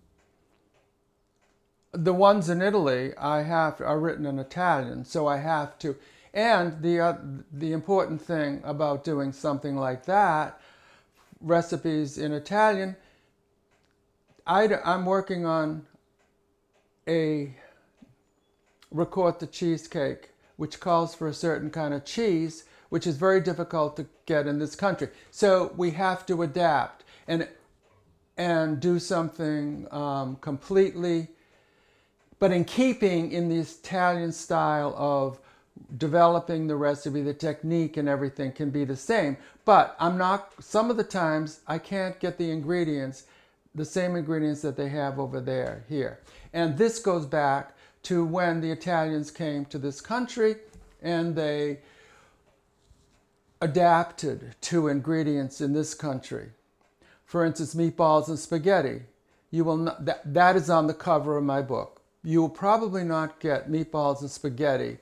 the 1.90 2.12
ones 2.14 2.48
in 2.48 2.62
Italy 2.62 3.12
I 3.18 3.42
have 3.42 3.80
are 3.80 3.98
written 3.98 4.24
in 4.26 4.38
Italian, 4.38 5.04
so 5.04 5.26
I 5.26 5.38
have 5.38 5.76
to. 5.80 5.96
And 6.32 6.80
the 6.80 7.00
uh, 7.00 7.16
the 7.52 7.72
important 7.72 8.22
thing 8.22 8.62
about 8.64 9.02
doing 9.02 9.32
something 9.32 9.76
like 9.76 10.06
that, 10.06 10.60
recipes 11.40 12.16
in 12.16 12.32
Italian. 12.32 12.94
I, 14.50 14.68
I'm 14.84 15.06
working 15.06 15.46
on 15.46 15.86
a 17.06 17.54
ricotta 18.90 19.46
cheesecake, 19.46 20.30
which 20.56 20.80
calls 20.80 21.14
for 21.14 21.28
a 21.28 21.32
certain 21.32 21.70
kind 21.70 21.94
of 21.94 22.04
cheese, 22.04 22.64
which 22.88 23.06
is 23.06 23.16
very 23.16 23.40
difficult 23.40 23.96
to 23.98 24.06
get 24.26 24.48
in 24.48 24.58
this 24.58 24.74
country. 24.74 25.08
So 25.30 25.72
we 25.76 25.92
have 25.92 26.26
to 26.26 26.42
adapt 26.42 27.04
and 27.28 27.46
and 28.36 28.80
do 28.80 28.98
something 28.98 29.86
um, 29.92 30.34
completely, 30.40 31.28
but 32.40 32.50
in 32.50 32.64
keeping 32.64 33.30
in 33.30 33.50
the 33.50 33.58
Italian 33.58 34.32
style 34.32 34.94
of 34.96 35.38
developing 35.96 36.66
the 36.66 36.74
recipe, 36.74 37.22
the 37.22 37.34
technique 37.34 37.98
and 37.98 38.08
everything 38.08 38.50
can 38.50 38.70
be 38.70 38.84
the 38.84 38.96
same. 38.96 39.36
But 39.64 39.94
I'm 40.00 40.16
not, 40.16 40.54
some 40.58 40.90
of 40.90 40.96
the 40.96 41.04
times 41.04 41.60
I 41.68 41.78
can't 41.78 42.18
get 42.18 42.38
the 42.38 42.50
ingredients, 42.50 43.24
the 43.74 43.84
same 43.84 44.16
ingredients 44.16 44.62
that 44.62 44.76
they 44.76 44.88
have 44.88 45.18
over 45.18 45.40
there, 45.40 45.84
here. 45.88 46.20
And 46.52 46.76
this 46.76 46.98
goes 46.98 47.26
back 47.26 47.76
to 48.04 48.24
when 48.24 48.60
the 48.60 48.70
Italians 48.70 49.30
came 49.30 49.64
to 49.66 49.78
this 49.78 50.00
country 50.00 50.56
and 51.02 51.34
they 51.34 51.80
adapted 53.60 54.54
to 54.62 54.88
ingredients 54.88 55.60
in 55.60 55.72
this 55.72 55.94
country. 55.94 56.50
For 57.24 57.44
instance, 57.44 57.74
meatballs 57.74 58.28
and 58.28 58.38
spaghetti. 58.38 59.02
You 59.50 59.64
will 59.64 59.76
not, 59.76 60.04
that, 60.04 60.34
that 60.34 60.56
is 60.56 60.70
on 60.70 60.86
the 60.86 60.94
cover 60.94 61.36
of 61.36 61.44
my 61.44 61.62
book. 61.62 62.02
You 62.22 62.40
will 62.40 62.48
probably 62.48 63.04
not 63.04 63.40
get 63.40 63.70
meatballs 63.70 64.20
and 64.20 64.30
spaghetti 64.30 64.98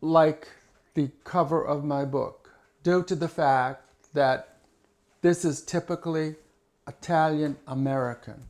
like 0.00 0.48
the 0.94 1.10
cover 1.24 1.64
of 1.64 1.84
my 1.84 2.04
book 2.04 2.50
due 2.82 3.02
to 3.04 3.14
the 3.14 3.28
fact 3.28 3.84
that 4.14 4.58
this 5.22 5.44
is 5.44 5.62
typically 5.62 6.36
Italian 6.88 7.56
American. 7.66 8.42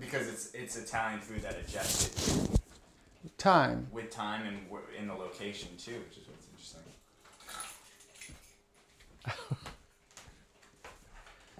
Because 0.00 0.28
it's 0.28 0.52
it's 0.52 0.76
Italian 0.76 1.20
food 1.20 1.42
that 1.42 1.56
adjusted 1.58 2.60
Time. 3.36 3.86
with 3.92 4.10
time 4.10 4.46
and 4.46 4.58
in 4.98 5.06
the 5.06 5.14
location 5.14 5.68
too, 5.78 6.00
which 6.08 6.18
is 6.18 6.26
what's 6.28 6.46
interesting. 6.52 6.82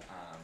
um, 0.01 0.39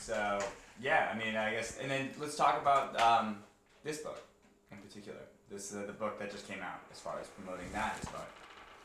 so 0.00 0.38
yeah, 0.80 1.12
I 1.12 1.18
mean, 1.18 1.36
I 1.36 1.52
guess, 1.52 1.78
and 1.80 1.90
then 1.90 2.10
let's 2.20 2.36
talk 2.36 2.60
about 2.60 3.00
um, 3.00 3.38
this 3.84 3.98
book 3.98 4.22
in 4.70 4.78
particular. 4.78 5.20
This 5.50 5.74
uh, 5.74 5.84
the 5.86 5.92
book 5.92 6.18
that 6.18 6.30
just 6.30 6.48
came 6.48 6.60
out. 6.60 6.80
As 6.92 6.98
far 6.98 7.18
as 7.20 7.28
promoting 7.28 7.66
that, 7.72 7.96
as 8.02 8.08
far 8.08 8.22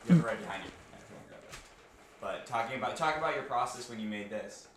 you 0.06 0.14
have 0.14 0.24
it 0.24 0.26
right 0.26 0.40
behind 0.40 0.64
you. 0.64 0.70
Yeah, 0.92 0.98
if 0.98 1.10
you 1.10 1.16
want 1.16 1.26
to 1.26 1.32
grab 1.32 1.42
it. 1.50 1.56
But 2.20 2.46
talking 2.46 2.78
about 2.78 2.96
talk 2.96 3.16
about 3.16 3.34
your 3.34 3.44
process 3.44 3.88
when 3.88 3.98
you 4.00 4.08
made 4.08 4.30
this. 4.30 4.68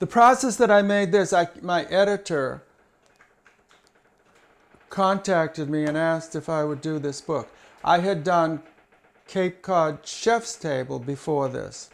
The 0.00 0.06
process 0.06 0.56
that 0.56 0.70
I 0.70 0.82
made 0.82 1.12
this, 1.12 1.32
I, 1.32 1.48
my 1.62 1.84
editor 1.84 2.62
contacted 4.90 5.70
me 5.70 5.84
and 5.84 5.96
asked 5.96 6.34
if 6.34 6.48
I 6.48 6.64
would 6.64 6.80
do 6.80 6.98
this 6.98 7.20
book. 7.20 7.48
I 7.82 7.98
had 7.98 8.24
done 8.24 8.62
Cape 9.26 9.62
Cod 9.62 10.06
Chef's 10.06 10.56
Table 10.56 10.98
before 10.98 11.48
this, 11.48 11.90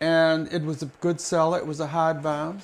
and 0.00 0.52
it 0.52 0.62
was 0.62 0.82
a 0.82 0.86
good 1.00 1.20
seller. 1.20 1.58
It 1.58 1.66
was 1.66 1.80
a 1.80 1.88
hardbound. 1.88 2.62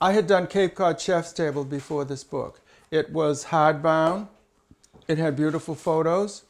I 0.00 0.12
had 0.12 0.26
done 0.26 0.46
Cape 0.46 0.74
Cod 0.74 1.00
Chef's 1.00 1.32
Table 1.32 1.64
before 1.64 2.04
this 2.04 2.22
book. 2.22 2.60
It 2.90 3.12
was 3.12 3.46
hardbound. 3.46 4.28
It 5.08 5.18
had 5.18 5.36
beautiful 5.36 5.74
photos, 5.74 6.42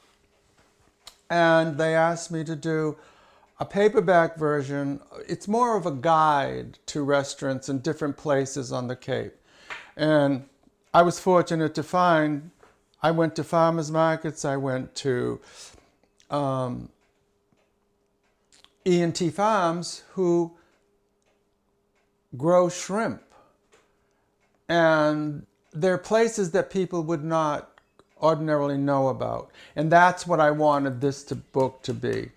and 1.31 1.79
they 1.79 1.95
asked 1.95 2.31
me 2.31 2.43
to 2.45 2.57
do 2.57 2.97
a 3.59 3.65
paperback 3.65 4.37
version. 4.37 5.01
It's 5.29 5.49
more 5.49 5.77
of 5.77 5.87
a 5.87 5.91
guide 5.91 6.79
to 6.87 7.03
restaurants 7.03 7.69
in 7.69 7.79
different 7.79 8.17
places 8.17 8.73
on 8.73 8.89
the 8.89 8.97
Cape. 8.97 9.35
And 9.97 10.45
I 10.93 11.03
was 11.03 11.19
fortunate 11.19 11.75
to 11.75 11.83
find, 11.83 12.51
I 13.03 13.11
went 13.11 13.35
to 13.37 13.45
farmers 13.45 13.91
markets, 13.91 14.45
I 14.45 14.57
went 14.57 14.95
to 14.97 15.41
um, 16.31 16.91
E&T 18.85 19.31
Farms 19.31 20.03
who 20.13 20.53
grow 22.37 22.69
shrimp. 22.69 23.23
And 24.69 25.47
they're 25.73 25.99
places 25.99 26.51
that 26.51 26.71
people 26.71 27.03
would 27.05 27.25
not 27.25 27.79
ordinarily 28.21 28.79
know 28.79 29.09
about. 29.09 29.51
And 29.77 29.91
that's 29.91 30.27
what 30.27 30.41
I 30.41 30.51
wanted 30.51 31.01
this 31.01 31.23
to, 31.25 31.35
book 31.35 31.83
to 31.83 31.95
be. 31.95 32.31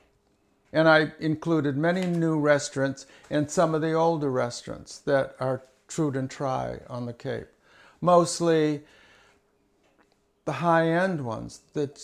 And 0.72 0.88
I 0.88 1.12
included 1.20 1.78
many 1.78 2.06
new 2.06 2.40
restaurants 2.40 3.06
and 3.30 3.50
some 3.50 3.74
of 3.74 3.82
the 3.82 3.94
older 3.94 4.30
restaurants 4.30 5.00
that 5.00 5.36
are 5.40 5.64
true 5.88 6.12
and 6.12 6.30
try 6.30 6.80
on 6.88 7.06
the 7.06 7.14
Cape. 7.14 7.48
Mostly 8.02 8.82
the 10.46 10.54
high 10.54 10.90
end 10.90 11.26
ones 11.26 11.62
that 11.74 12.00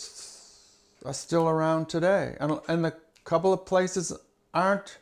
are 1.04 1.14
still 1.14 1.48
around 1.48 1.88
today. 1.88 2.36
And, 2.40 2.60
and 2.68 2.86
a 2.86 2.94
couple 3.24 3.52
of 3.52 3.64
places 3.64 4.12
aren't 4.52 4.98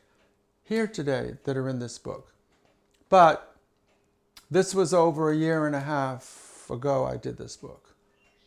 here 0.62 0.86
today 0.86 1.36
that 1.44 1.56
are 1.56 1.68
in 1.68 1.78
this 1.78 1.98
book. 1.98 2.32
But 3.08 3.54
this 4.50 4.74
was 4.74 4.92
over 4.92 5.30
a 5.30 5.36
year 5.36 5.66
and 5.66 5.74
a 5.74 5.80
half 5.80 6.66
ago 6.70 7.04
I 7.04 7.16
did 7.16 7.36
this 7.36 7.56
book. 7.56 7.94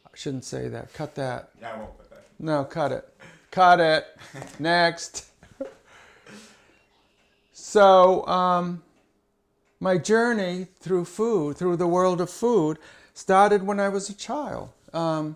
I 0.05 0.09
shouldn't 0.15 0.45
say 0.45 0.67
that. 0.67 0.93
Cut 0.93 1.15
that. 1.15 1.49
Yeah, 1.59 1.73
I 1.73 1.77
won't 1.77 1.97
put 1.97 2.09
that. 2.09 2.25
No, 2.39 2.63
cut 2.63 2.91
it. 2.91 3.07
Cut 3.51 3.79
it. 3.79 4.05
Next. 4.59 5.25
So, 7.53 8.25
um, 8.27 8.81
my 9.79 9.97
journey 9.97 10.67
through 10.79 11.05
food, 11.05 11.57
through 11.57 11.75
the 11.75 11.87
world 11.87 12.21
of 12.21 12.29
food, 12.29 12.79
started 13.13 13.63
when 13.63 13.79
I 13.79 13.89
was 13.89 14.09
a 14.09 14.13
child. 14.13 14.69
Um, 14.93 15.35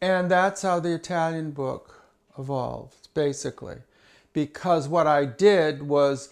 and 0.00 0.30
that's 0.30 0.62
how 0.62 0.80
the 0.80 0.92
Italian 0.94 1.52
book 1.52 2.02
evolved, 2.38 3.08
basically. 3.14 3.76
Because 4.32 4.88
what 4.88 5.06
I 5.06 5.24
did 5.26 5.82
was 5.82 6.30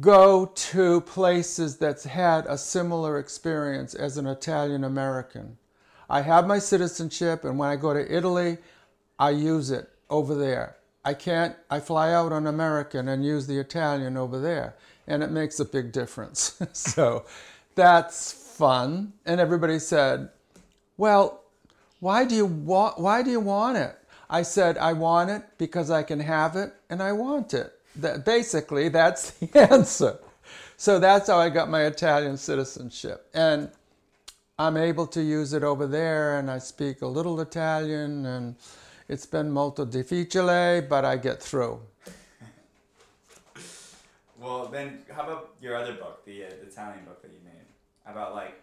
go 0.00 0.46
to 0.46 1.00
places 1.02 1.76
that's 1.76 2.04
had 2.04 2.46
a 2.46 2.58
similar 2.58 3.18
experience 3.18 3.94
as 3.94 4.16
an 4.16 4.26
Italian 4.26 4.84
American. 4.84 5.58
I 6.08 6.22
have 6.22 6.46
my 6.46 6.58
citizenship, 6.58 7.44
and 7.44 7.58
when 7.58 7.68
I 7.68 7.76
go 7.76 7.92
to 7.92 8.14
Italy, 8.16 8.58
I 9.18 9.30
use 9.30 9.70
it 9.70 9.88
over 10.08 10.34
there. 10.34 10.76
I 11.04 11.14
can't, 11.14 11.56
I 11.70 11.80
fly 11.80 12.12
out 12.12 12.32
on 12.32 12.46
American 12.46 13.08
and 13.08 13.24
use 13.24 13.46
the 13.46 13.58
Italian 13.58 14.16
over 14.16 14.40
there, 14.40 14.74
and 15.06 15.22
it 15.22 15.30
makes 15.30 15.60
a 15.60 15.64
big 15.64 15.92
difference. 15.92 16.60
so 16.72 17.24
that's 17.74 18.32
fun. 18.32 19.12
And 19.24 19.40
everybody 19.40 19.78
said, 19.78 20.30
Well, 20.96 21.42
why 22.00 22.24
do 22.24 22.34
you 22.34 22.46
want 22.46 22.98
why 22.98 23.22
do 23.22 23.30
you 23.30 23.40
want 23.40 23.76
it? 23.76 23.96
I 24.30 24.42
said, 24.42 24.76
I 24.78 24.92
want 24.92 25.30
it 25.30 25.42
because 25.56 25.90
I 25.90 26.02
can 26.02 26.20
have 26.20 26.56
it 26.56 26.72
and 26.90 27.02
I 27.02 27.12
want 27.12 27.54
it. 27.54 27.72
That 27.96 28.24
basically 28.24 28.88
that's 28.88 29.30
the 29.38 29.70
answer. 29.70 30.18
So 30.76 30.98
that's 30.98 31.28
how 31.28 31.38
I 31.38 31.48
got 31.48 31.70
my 31.70 31.84
Italian 31.84 32.36
citizenship. 32.36 33.26
And 33.34 33.70
I'm 34.60 34.76
able 34.76 35.06
to 35.08 35.22
use 35.22 35.52
it 35.52 35.62
over 35.62 35.86
there 35.86 36.40
and 36.40 36.50
I 36.50 36.58
speak 36.58 37.02
a 37.02 37.06
little 37.06 37.40
Italian 37.40 38.26
and 38.26 38.56
it's 39.08 39.24
been 39.24 39.52
molto 39.52 39.84
difficile, 39.84 40.82
but 40.82 41.04
I 41.04 41.16
get 41.16 41.40
through. 41.40 41.80
Well, 44.36 44.66
then 44.66 44.98
how 45.12 45.22
about 45.22 45.54
your 45.62 45.76
other 45.76 45.92
book, 45.92 46.24
the, 46.24 46.44
uh, 46.44 46.48
the 46.60 46.66
Italian 46.66 47.04
book 47.04 47.22
that 47.22 47.30
you 47.30 47.38
made 47.44 47.66
about 48.04 48.34
like 48.34 48.60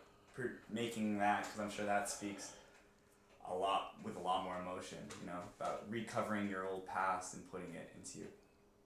making 0.69 1.17
that? 1.19 1.43
Because 1.43 1.59
I'm 1.61 1.71
sure 1.71 1.85
that 1.85 2.09
speaks 2.09 2.51
a 3.49 3.53
lot 3.55 3.93
with 4.03 4.17
a 4.17 4.19
lot 4.19 4.43
more 4.43 4.57
emotion. 4.59 4.97
You 5.21 5.27
know, 5.27 5.39
about 5.59 5.83
recovering 5.89 6.49
your 6.49 6.67
old 6.67 6.85
past 6.87 7.35
and 7.35 7.49
putting 7.49 7.73
it 7.73 7.89
into 7.97 8.19
your 8.19 8.29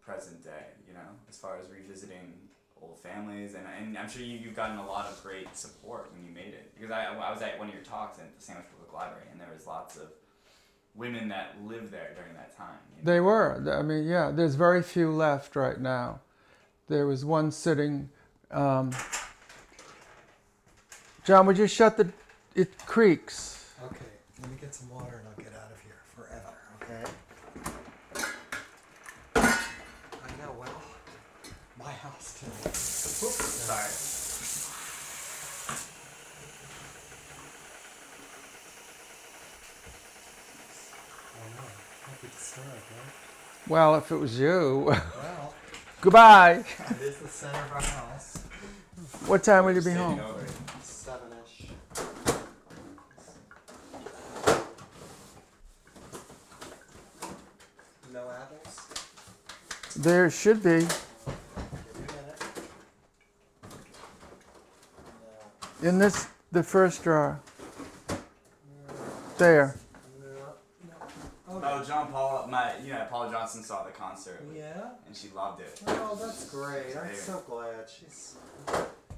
present 0.06 0.44
day. 0.44 0.66
You 0.88 0.94
know, 0.94 1.10
as 1.28 1.38
far 1.38 1.58
as 1.58 1.66
revisiting 1.72 2.49
old 2.82 2.98
families, 3.00 3.56
and, 3.56 3.66
and 3.80 3.98
I'm 3.98 4.10
sure 4.10 4.22
you, 4.22 4.38
you've 4.38 4.56
gotten 4.56 4.78
a 4.78 4.86
lot 4.86 5.06
of 5.08 5.22
great 5.24 5.56
support 5.56 6.12
when 6.14 6.26
you 6.26 6.32
made 6.32 6.54
it. 6.54 6.72
Because 6.76 6.92
I, 6.92 7.06
I 7.06 7.32
was 7.32 7.42
at 7.42 7.58
one 7.60 7.68
of 7.68 7.74
your 7.74 7.84
talks 7.84 8.20
at 8.20 8.36
the 8.38 8.42
Sandwich 8.44 8.68
Public 8.72 8.94
Library, 8.94 9.26
and 9.32 9.40
there 9.40 9.50
was 9.54 9.66
lots 9.68 9.96
of 9.98 10.10
women 10.96 11.30
that 11.30 11.56
lived 11.66 11.92
there 11.92 12.14
during 12.16 12.34
that 12.34 12.56
time. 12.58 12.78
you 12.98 13.04
know? 13.04 13.12
They 13.12 13.20
were. 13.20 13.78
I 13.78 13.82
mean, 13.82 14.06
yeah, 14.06 14.32
there's 14.32 14.56
very 14.56 14.82
few 14.84 15.12
left 15.12 15.56
right 15.56 15.80
now. 15.80 16.20
There 16.88 17.06
was 17.06 17.24
one 17.24 17.52
sitting. 17.52 18.10
Um, 18.52 18.92
John, 21.24 21.46
would 21.46 21.58
you 21.58 21.68
shut 21.68 21.98
the. 21.98 22.10
It 22.56 22.76
creaks. 22.88 23.72
Okay, 23.86 24.00
let 24.42 24.50
me 24.50 24.58
get 24.60 24.74
some 24.74 24.90
water 24.90 25.22
and 25.24 25.28
I'll 25.28 25.44
get 25.44 25.54
out 25.54 25.72
of 25.72 25.80
here 25.82 26.02
forever, 26.16 26.54
okay? 26.82 27.12
I 29.36 30.32
know, 30.42 30.56
well, 30.60 30.82
my 31.78 31.92
house 31.92 32.40
too. 32.40 32.48
Oops, 32.48 33.36
Sorry. 33.46 33.90
I 41.36 41.46
know, 41.56 41.68
can't 42.06 42.22
be 42.22 42.28
disturbed, 42.28 42.68
right? 42.68 43.14
Well, 43.70 43.96
if 43.96 44.12
it 44.12 44.16
was 44.18 44.40
you. 44.40 44.84
Well, 44.88 45.54
Goodbye. 46.02 46.64
it 46.90 47.02
is 47.02 47.18
the 47.18 47.28
center 47.28 47.58
of 47.60 47.72
our 47.74 47.82
house. 47.82 48.38
What 49.28 49.44
time 49.44 49.66
will 49.66 49.74
you 49.76 49.82
be 49.82 49.92
home? 49.92 50.20
Seven-ish. 50.82 51.68
No 58.12 58.22
apples? 58.30 58.88
There 59.96 60.30
should 60.32 60.64
be. 60.64 60.80
Give 60.80 60.88
me 60.88 60.88
a 61.96 62.12
minute. 62.12 62.44
No. 65.84 65.90
In 65.90 66.00
this, 66.00 66.28
the 66.52 66.64
first 66.64 67.04
drawer. 67.04 67.40
There. 69.38 69.76
No. 70.20 71.60
No. 71.60 71.62
Oh, 71.64 71.84
John 71.84 72.12
Paul, 72.12 72.29
my 72.48 72.74
you 72.84 72.94
know 72.94 73.06
Paula 73.10 73.32
Johnson 73.32 73.64
saw 73.64 73.84
the 73.84 73.92
concert 73.92 74.44
Yeah? 74.56 74.90
and 75.08 75.16
she 75.16 75.30
loved 75.36 75.62
it. 75.62 75.82
Oh, 75.88 76.18
that's 76.22 76.50
great. 76.50 76.96
I'm 76.96 77.14
so 77.16 77.42
glad. 77.50 77.88
She's 77.90 78.36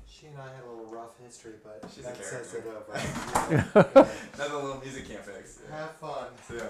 she 0.08 0.28
and 0.28 0.38
I 0.38 0.54
had 0.56 0.63
a 0.66 0.70
little 0.70 0.92
rough 0.92 1.18
history, 1.24 1.54
but 1.63 1.84
She's 1.94 2.06
a 2.06 2.08
that 2.10 2.24
says 2.24 2.54
it 2.54 2.63
character. 2.63 3.80
over. 3.96 4.10
Another 4.36 4.56
little 4.56 4.82
music 4.82 5.08
can't 5.08 5.24
fix. 5.25 5.60
Yeah. 5.70 5.78
Have 5.78 5.92
fun. 5.92 6.25
So 6.48 6.54
yeah. 6.56 6.62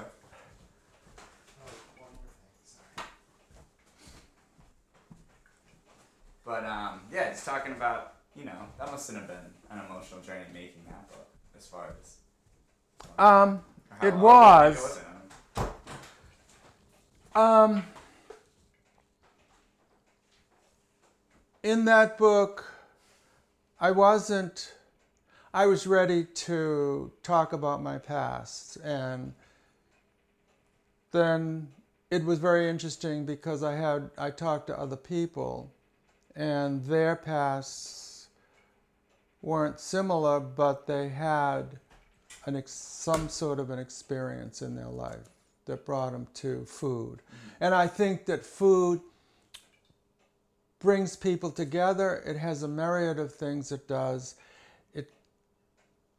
Oh, 1.60 1.74
one 1.98 2.12
more 2.13 2.31
thing. 2.39 2.65
Sorry. 2.65 3.08
But 6.46 6.65
um, 6.65 7.01
yeah, 7.12 7.29
it's 7.29 7.43
talking 7.46 7.74
about 7.74 8.13
you 8.36 8.46
know 8.46 8.67
that 8.79 8.91
must 8.91 9.12
have 9.12 9.27
been 9.27 9.36
an 9.70 9.81
emotional 9.89 10.22
journey 10.22 10.46
making 10.53 10.84
that 10.88 11.10
book 11.10 11.27
as 11.58 11.67
far 11.67 11.93
as. 12.01 12.17
Um, 13.17 13.62
It 14.01 14.13
was. 14.15 14.98
big 14.98 15.03
it? 15.03 15.08
Um, 17.35 17.83
in 21.63 21.85
that 21.85 22.17
book, 22.17 22.65
I 23.79 23.91
wasn't, 23.91 24.73
I 25.53 25.65
was 25.65 25.88
ready 25.88 26.25
to 26.25 27.11
talk 27.24 27.53
about 27.53 27.81
my 27.81 27.98
past. 27.98 28.77
And 28.77 29.33
then 31.11 31.70
it 32.09 32.25
was 32.25 32.39
very 32.39 32.70
interesting 32.70 33.25
because 33.25 33.63
I 33.63 33.75
had, 33.75 34.09
I 34.17 34.31
talked 34.31 34.67
to 34.67 34.79
other 34.79 34.98
people 34.98 35.72
and 36.35 36.85
their 36.85 37.15
pasts 37.15 38.27
weren't 39.41 39.79
similar, 39.79 40.39
but 40.39 40.87
they 40.87 41.09
had 41.09 41.79
an 42.46 42.61
some 42.65 43.29
sort 43.29 43.59
of 43.59 43.70
an 43.70 43.79
experience 43.79 44.61
in 44.61 44.75
their 44.75 44.87
life 44.87 45.29
that 45.65 45.85
brought 45.85 46.11
them 46.11 46.27
to 46.35 46.65
food. 46.65 47.21
And 47.59 47.74
I 47.74 47.87
think 47.87 48.25
that 48.25 48.45
food 48.45 49.01
brings 50.79 51.15
people 51.15 51.51
together. 51.51 52.24
It 52.25 52.37
has 52.37 52.63
a 52.63 52.67
myriad 52.67 53.19
of 53.19 53.33
things 53.33 53.71
it 53.71 53.87
does. 53.87 54.35
It 54.93 55.11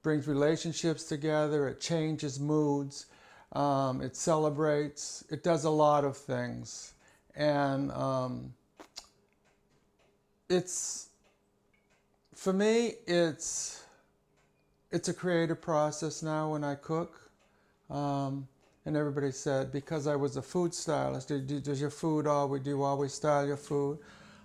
brings 0.03 0.27
relationships 0.27 1.05
together, 1.05 1.69
it 1.69 1.81
changes 1.81 2.41
moods, 2.41 3.07
um, 3.53 4.01
it 4.01 4.17
celebrates, 4.17 5.25
it 5.31 5.43
does 5.43 5.65
a 5.65 5.71
lot 5.71 6.05
of 6.05 6.17
things. 6.17 6.95
And 7.35 7.91
um, 7.93 8.55
it's, 10.49 11.09
for 12.35 12.53
me, 12.53 12.95
it's, 13.07 13.83
it's 14.91 15.09
a 15.09 15.15
creative 15.15 15.61
process 15.61 16.23
now 16.23 16.53
when 16.53 16.63
I 16.63 16.75
cook. 16.75 17.31
Um, 17.91 18.49
and 18.85 18.97
everybody 18.97 19.31
said, 19.31 19.71
because 19.71 20.07
I 20.07 20.17
was 20.17 20.37
a 20.37 20.43
food 20.43 20.75
stylist, 20.75 21.29
do, 21.29 21.39
do, 21.39 21.61
does 21.61 21.81
your 21.81 21.91
food 21.91 22.27
always, 22.27 22.63
do 22.63 22.71
you 22.71 22.83
always 22.83 23.15
style 23.15 23.47
your 23.47 23.57
food? 23.57 23.99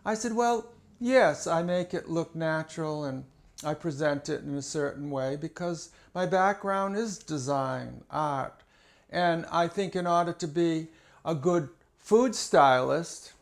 I 0.06 0.14
said, 0.14 0.34
well, 0.34 0.68
yes, 1.00 1.48
I 1.48 1.64
make 1.64 1.94
it 1.94 2.10
look 2.10 2.36
natural 2.36 3.06
and 3.06 3.24
I 3.64 3.74
present 3.74 4.30
it 4.30 4.44
in 4.44 4.56
a 4.56 4.62
certain 4.62 5.10
way 5.10 5.36
because 5.36 5.90
my 6.14 6.28
background 6.28 6.96
is 6.96 7.18
design, 7.18 8.04
art. 8.12 8.62
And 9.10 9.46
I 9.52 9.68
think 9.68 9.96
in 9.96 10.06
order 10.06 10.34
to 10.34 10.48
be 10.48 10.88
a 11.26 11.34
good 11.34 11.70
food 11.98 12.36
stylist, 12.36 13.34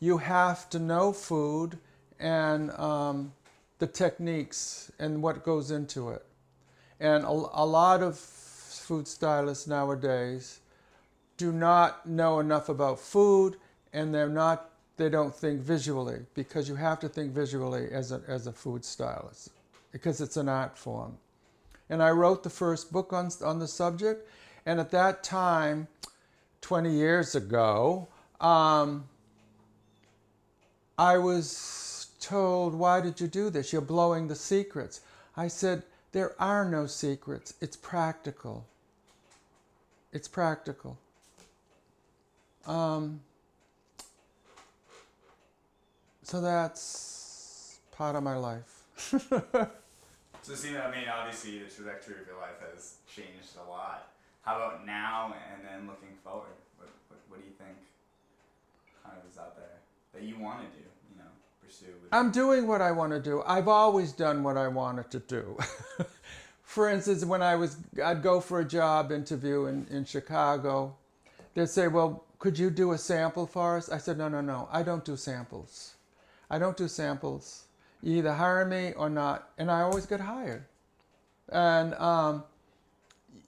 you 0.00 0.18
have 0.18 0.68
to 0.70 0.78
know 0.78 1.12
food 1.12 1.78
and 2.18 2.70
um, 2.72 3.32
the 3.78 3.86
techniques 3.86 4.90
and 4.98 5.22
what 5.22 5.44
goes 5.44 5.70
into 5.70 6.10
it. 6.10 6.24
And 6.98 7.24
a, 7.24 7.28
a 7.28 7.66
lot 7.66 8.02
of 8.02 8.43
food 8.84 9.08
stylists 9.08 9.66
nowadays 9.66 10.60
do 11.36 11.50
not 11.50 12.06
know 12.06 12.38
enough 12.38 12.68
about 12.68 13.00
food 13.00 13.56
and 13.92 14.14
they're 14.14 14.28
not 14.28 14.70
they 14.96 15.08
don't 15.08 15.34
think 15.34 15.60
visually 15.60 16.20
because 16.34 16.68
you 16.68 16.76
have 16.76 17.00
to 17.00 17.08
think 17.08 17.32
visually 17.32 17.88
as 17.90 18.12
a, 18.12 18.22
as 18.28 18.46
a 18.46 18.52
food 18.52 18.84
stylist 18.84 19.50
because 19.90 20.20
it's 20.20 20.36
an 20.36 20.48
art 20.48 20.78
form. 20.78 21.16
And 21.90 22.02
I 22.02 22.10
wrote 22.10 22.42
the 22.42 22.50
first 22.50 22.92
book 22.92 23.12
on, 23.12 23.30
on 23.44 23.58
the 23.58 23.68
subject, 23.68 24.28
and 24.66 24.80
at 24.80 24.90
that 24.92 25.22
time, 25.22 25.88
20 26.62 26.90
years 26.90 27.34
ago, 27.34 28.08
um, 28.40 29.04
I 30.96 31.18
was 31.18 32.08
told, 32.20 32.74
Why 32.74 33.00
did 33.00 33.20
you 33.20 33.28
do 33.28 33.50
this? 33.50 33.72
You're 33.72 33.82
blowing 33.82 34.28
the 34.28 34.34
secrets. 34.34 35.00
I 35.36 35.48
said, 35.48 35.82
There 36.12 36.34
are 36.40 36.64
no 36.64 36.86
secrets, 36.86 37.54
it's 37.60 37.76
practical. 37.76 38.66
It's 40.14 40.28
practical. 40.28 40.96
Um, 42.66 43.20
so 46.22 46.40
that's 46.40 47.80
part 47.90 48.14
of 48.16 48.22
my 48.22 48.36
life. 48.36 48.84
So 50.42 50.54
see, 50.54 50.76
I 50.76 50.90
mean, 50.90 51.08
obviously 51.08 51.58
the 51.58 51.70
trajectory 51.70 52.20
of 52.20 52.26
your 52.26 52.36
life 52.36 52.60
has 52.70 52.96
changed 53.08 53.56
a 53.66 53.70
lot. 53.70 54.08
How 54.42 54.56
about 54.56 54.84
now 54.86 55.34
and 55.52 55.66
then 55.66 55.86
looking 55.86 56.16
forward? 56.22 56.52
What, 56.76 56.90
what, 57.08 57.18
what 57.28 57.40
do 57.40 57.46
you 57.46 57.54
think 57.58 57.76
kind 59.02 59.16
of 59.18 59.30
is 59.30 59.38
out 59.38 59.56
there 59.56 59.78
that 60.12 60.22
you 60.22 60.38
want 60.38 60.60
to 60.60 60.66
do, 60.78 60.84
you 61.10 61.18
know, 61.18 61.30
pursue? 61.66 61.86
I'm 62.12 62.30
doing 62.30 62.66
what 62.68 62.82
I 62.82 62.92
want 62.92 63.12
to 63.12 63.20
do. 63.20 63.42
I've 63.46 63.68
always 63.68 64.12
done 64.12 64.42
what 64.42 64.58
I 64.58 64.68
wanted 64.68 65.10
to 65.12 65.18
do. 65.18 65.56
for 66.74 66.90
instance, 66.90 67.24
when 67.24 67.40
I 67.40 67.54
was, 67.54 67.76
I'd 68.04 68.20
go 68.20 68.40
for 68.40 68.58
a 68.58 68.64
job 68.64 69.12
interview 69.12 69.66
in, 69.66 69.86
in 69.92 70.04
Chicago. 70.04 70.96
They'd 71.54 71.68
say, 71.68 71.86
Well, 71.86 72.24
could 72.40 72.58
you 72.58 72.68
do 72.68 72.90
a 72.90 72.98
sample 72.98 73.46
for 73.46 73.76
us? 73.76 73.88
I 73.88 73.98
said, 73.98 74.18
No, 74.18 74.28
no, 74.28 74.40
no. 74.40 74.68
I 74.72 74.82
don't 74.82 75.04
do 75.04 75.16
samples. 75.16 75.94
I 76.50 76.58
don't 76.58 76.76
do 76.76 76.88
samples. 76.88 77.66
You 78.02 78.16
either 78.16 78.34
hire 78.34 78.64
me 78.64 78.92
or 78.94 79.08
not. 79.08 79.50
And 79.56 79.70
I 79.70 79.82
always 79.82 80.04
get 80.04 80.18
hired. 80.18 80.64
And 81.48 81.94
um, 81.94 82.42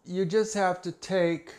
you 0.05 0.25
just 0.25 0.55
have 0.55 0.81
to 0.83 0.93
take 0.93 1.53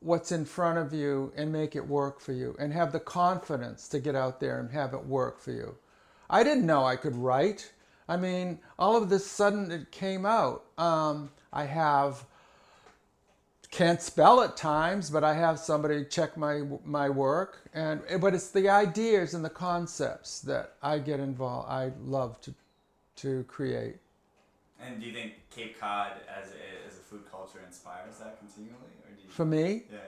what's 0.00 0.30
in 0.30 0.44
front 0.44 0.76
of 0.76 0.92
you 0.92 1.32
and 1.38 1.50
make 1.50 1.74
it 1.74 1.88
work 1.88 2.20
for 2.20 2.34
you 2.34 2.54
and 2.58 2.70
have 2.70 2.92
the 2.92 3.00
confidence 3.00 3.88
to 3.88 3.98
get 3.98 4.14
out 4.14 4.40
there 4.40 4.60
and 4.60 4.70
have 4.72 4.92
it 4.92 5.06
work 5.06 5.40
for 5.40 5.52
you. 5.52 5.74
I 6.28 6.44
didn't 6.44 6.66
know 6.66 6.84
I 6.84 6.96
could 6.96 7.16
write. 7.16 7.72
I 8.08 8.16
mean, 8.16 8.58
all 8.78 8.96
of 8.96 9.08
this 9.08 9.26
sudden 9.26 9.70
it 9.70 9.90
came 9.90 10.26
out. 10.26 10.64
Um, 10.78 11.30
I 11.52 11.64
have 11.64 12.24
can't 13.70 14.00
spell 14.00 14.40
at 14.40 14.56
times, 14.56 15.10
but 15.10 15.24
I 15.24 15.34
have 15.34 15.58
somebody 15.58 16.04
check 16.04 16.36
my 16.36 16.62
my 16.84 17.08
work, 17.10 17.68
and 17.74 18.02
but 18.20 18.34
it's 18.34 18.50
the 18.50 18.68
ideas 18.68 19.34
and 19.34 19.44
the 19.44 19.50
concepts 19.50 20.40
that 20.42 20.74
I 20.82 20.98
get 20.98 21.18
involved. 21.18 21.68
I 21.68 21.92
love 22.04 22.40
to 22.42 22.54
to 23.16 23.44
create. 23.44 23.96
And 24.80 25.00
do 25.00 25.06
you 25.06 25.12
think 25.12 25.32
Cape 25.50 25.80
Cod 25.80 26.12
as 26.28 26.50
a, 26.50 26.86
as 26.86 26.98
a 26.98 27.00
food 27.00 27.22
culture 27.30 27.60
inspires 27.66 28.18
that 28.18 28.38
continually, 28.38 28.94
or 29.04 29.14
do 29.16 29.22
you? 29.22 29.28
For 29.28 29.44
me, 29.44 29.84
Yeah. 29.90 29.98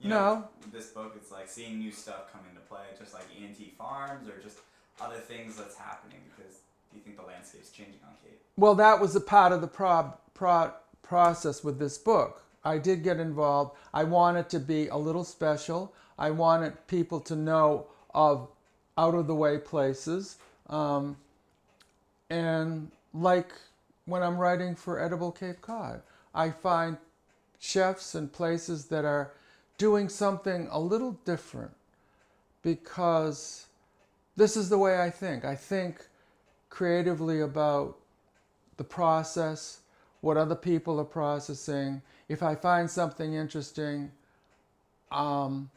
You 0.00 0.10
No. 0.10 0.34
Know, 0.34 0.48
this 0.72 0.88
book, 0.88 1.14
it's 1.16 1.30
like 1.30 1.48
seeing 1.48 1.78
new 1.78 1.92
stuff 1.92 2.32
come 2.32 2.42
into 2.48 2.60
play, 2.62 2.86
just 2.98 3.14
like 3.14 3.24
ENT 3.40 3.76
farms 3.78 4.28
or 4.28 4.38
just 4.42 4.58
other 5.00 5.16
things 5.16 5.56
that's 5.56 5.76
happening. 5.76 6.20
Because 6.36 6.58
do 6.94 6.98
you 7.00 7.04
think 7.04 7.16
the 7.16 7.26
landscape's 7.26 7.70
changing 7.70 8.00
on 8.06 8.14
Cape? 8.22 8.40
Well, 8.56 8.76
that 8.76 9.00
was 9.00 9.16
a 9.16 9.20
part 9.20 9.52
of 9.52 9.60
the 9.60 9.66
pro- 9.66 10.14
pro- 10.32 10.72
process 11.02 11.64
with 11.64 11.78
this 11.78 11.98
book. 11.98 12.44
I 12.64 12.78
did 12.78 13.02
get 13.02 13.18
involved. 13.18 13.76
I 13.92 14.04
wanted 14.04 14.48
to 14.50 14.60
be 14.60 14.88
a 14.88 14.96
little 14.96 15.24
special. 15.24 15.92
I 16.18 16.30
wanted 16.30 16.86
people 16.86 17.20
to 17.22 17.34
know 17.34 17.88
of 18.14 18.48
out 18.96 19.14
of 19.14 19.26
the 19.26 19.34
way 19.34 19.58
places. 19.58 20.38
Um, 20.68 21.16
and 22.30 22.90
like 23.12 23.52
when 24.06 24.22
I'm 24.22 24.38
writing 24.38 24.76
for 24.76 25.00
Edible 25.00 25.32
Cape 25.32 25.60
Cod, 25.60 26.00
I 26.32 26.50
find 26.50 26.96
chefs 27.58 28.14
and 28.14 28.32
places 28.32 28.86
that 28.86 29.04
are 29.04 29.32
doing 29.78 30.08
something 30.08 30.68
a 30.70 30.78
little 30.78 31.18
different 31.24 31.72
because 32.62 33.66
this 34.36 34.56
is 34.56 34.68
the 34.68 34.78
way 34.78 35.00
I 35.00 35.10
think. 35.10 35.44
I 35.44 35.56
think 35.56 36.06
creatively 36.74 37.40
about 37.40 37.96
the 38.78 38.82
process, 38.82 39.82
what 40.22 40.36
other 40.36 40.56
people 40.56 40.98
are 40.98 41.04
processing. 41.04 42.02
If 42.28 42.42
I 42.42 42.56
find 42.56 42.90
something 42.90 43.34
interesting, 43.34 44.10
um, 45.12 45.70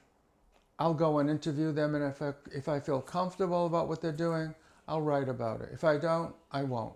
I'll 0.80 0.96
go 0.96 1.20
and 1.20 1.30
interview 1.30 1.72
them, 1.72 1.94
and 1.94 2.04
if 2.04 2.20
I, 2.24 2.34
if 2.52 2.68
I 2.68 2.80
feel 2.80 3.00
comfortable 3.00 3.68
about 3.68 3.88
what 3.88 4.02
they're 4.02 4.12
doing, 4.12 4.56
I'll 4.88 5.04
write 5.04 5.30
about 5.30 5.62
it. 5.62 5.70
If 5.72 5.84
I 5.84 5.98
don't, 5.98 6.34
I 6.52 6.64
won't. 6.64 6.96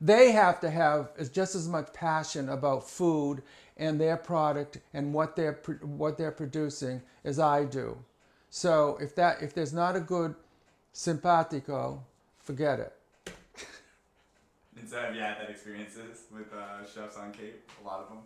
They 0.00 0.32
have 0.32 0.58
to 0.60 0.70
have 0.70 1.10
just 1.30 1.54
as 1.54 1.68
much 1.68 1.92
passion 1.92 2.48
about 2.48 2.88
food 2.88 3.42
and 3.76 4.00
their 4.00 4.16
product 4.16 4.78
and 4.94 5.12
what 5.12 5.36
they're 5.36 5.60
what 5.82 6.16
they're 6.16 6.30
producing 6.30 7.02
as 7.24 7.38
I 7.38 7.64
do. 7.64 7.98
So 8.48 8.96
if 8.98 9.14
that 9.16 9.42
if 9.42 9.52
there's 9.52 9.74
not 9.74 9.94
a 9.94 10.00
good 10.00 10.34
simpatico, 10.94 12.02
forget 12.38 12.80
it. 12.80 12.94
And 14.78 14.88
so 14.88 15.00
I've 15.00 15.14
you 15.14 15.20
had 15.20 15.38
that 15.38 15.50
experiences 15.50 16.24
with 16.32 16.52
uh, 16.52 16.86
chefs 16.86 17.16
on 17.16 17.32
Cape? 17.32 17.68
A 17.82 17.86
lot 17.86 18.00
of 18.00 18.08
them 18.08 18.18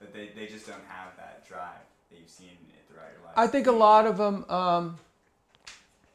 that 0.00 0.12
they, 0.12 0.30
they 0.34 0.46
just 0.46 0.66
don't 0.66 0.84
have 0.88 1.16
that 1.16 1.46
drive 1.46 1.84
that 2.10 2.18
you've 2.18 2.28
seen 2.28 2.50
throughout 2.88 3.10
your 3.12 3.26
life. 3.26 3.34
I 3.36 3.46
think 3.46 3.66
a 3.66 3.72
lot 3.72 4.06
of 4.06 4.16
them. 4.16 4.44
Um, 4.48 4.98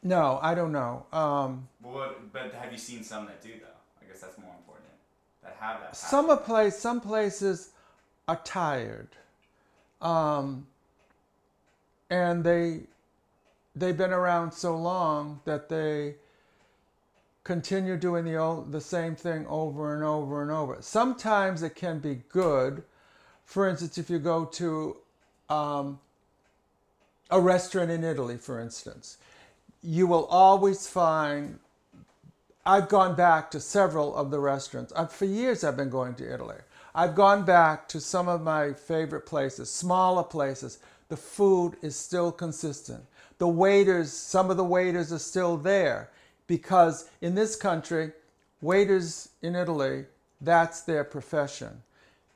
no, 0.02 0.38
I 0.42 0.54
don't 0.54 0.72
know. 0.72 1.06
Um, 1.12 1.68
But 1.82 1.92
what, 1.92 2.32
but 2.32 2.54
have 2.54 2.72
you 2.72 2.78
seen 2.78 3.02
some 3.02 3.26
that 3.26 3.42
do 3.42 3.50
though? 3.50 4.02
I 4.02 4.10
guess 4.10 4.20
that's 4.20 4.38
more 4.38 4.54
important. 4.58 4.88
That 5.42 5.56
have 5.60 5.80
that. 5.80 5.96
some 5.96 6.26
passion. 6.26 6.44
place, 6.44 6.78
some 6.78 7.00
places 7.00 7.70
are 8.28 8.40
tired, 8.44 9.08
um, 10.00 10.66
and 12.10 12.44
they 12.44 12.80
they've 13.76 13.96
been 13.96 14.12
around 14.12 14.52
so 14.52 14.76
long 14.76 15.40
that 15.44 15.68
they 15.68 16.16
continue 17.44 17.96
doing 17.98 18.24
the 18.24 18.64
the 18.70 18.80
same 18.80 19.14
thing 19.14 19.46
over 19.46 19.94
and 19.94 20.02
over 20.02 20.42
and 20.42 20.50
over. 20.50 20.78
Sometimes 20.80 21.62
it 21.62 21.74
can 21.74 21.98
be 21.98 22.22
good. 22.30 22.82
For 23.44 23.68
instance, 23.68 23.98
if 23.98 24.08
you 24.08 24.18
go 24.18 24.46
to 24.46 24.96
um, 25.50 26.00
a 27.30 27.38
restaurant 27.40 27.90
in 27.90 28.02
Italy, 28.02 28.38
for 28.38 28.58
instance, 28.58 29.18
you 29.82 30.06
will 30.06 30.24
always 30.26 30.86
find 30.86 31.58
I've 32.66 32.88
gone 32.88 33.14
back 33.14 33.50
to 33.50 33.60
several 33.60 34.16
of 34.16 34.30
the 34.30 34.40
restaurants. 34.40 34.90
i 34.96 35.04
for 35.04 35.26
years, 35.26 35.64
I've 35.64 35.76
been 35.76 35.90
going 35.90 36.14
to 36.14 36.32
Italy. 36.32 36.56
I've 36.94 37.14
gone 37.14 37.44
back 37.44 37.88
to 37.88 38.00
some 38.00 38.26
of 38.26 38.40
my 38.40 38.72
favorite 38.72 39.26
places, 39.26 39.68
smaller 39.68 40.22
places. 40.22 40.78
The 41.10 41.16
food 41.18 41.76
is 41.82 41.94
still 41.94 42.32
consistent. 42.32 43.04
The 43.36 43.48
waiters, 43.48 44.10
some 44.10 44.50
of 44.50 44.56
the 44.56 44.64
waiters 44.64 45.12
are 45.12 45.18
still 45.18 45.58
there 45.58 46.08
because 46.46 47.08
in 47.20 47.34
this 47.34 47.56
country, 47.56 48.12
waiters 48.60 49.30
in 49.42 49.54
Italy, 49.54 50.06
that's 50.40 50.82
their 50.82 51.04
profession. 51.04 51.82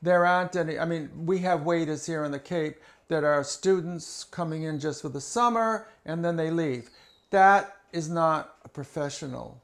There 0.01 0.25
aren't 0.25 0.55
any, 0.55 0.79
I 0.79 0.85
mean, 0.85 1.09
we 1.25 1.39
have 1.39 1.63
waiters 1.63 2.05
here 2.05 2.23
in 2.23 2.31
the 2.31 2.39
Cape 2.39 2.77
that 3.09 3.23
are 3.23 3.43
students 3.43 4.23
coming 4.23 4.63
in 4.63 4.79
just 4.79 5.01
for 5.01 5.09
the 5.09 5.21
summer 5.21 5.87
and 6.05 6.23
then 6.23 6.35
they 6.35 6.51
leave. 6.51 6.89
That 7.31 7.75
is 7.91 8.09
not 8.09 8.55
a 8.63 8.69
professional 8.69 9.61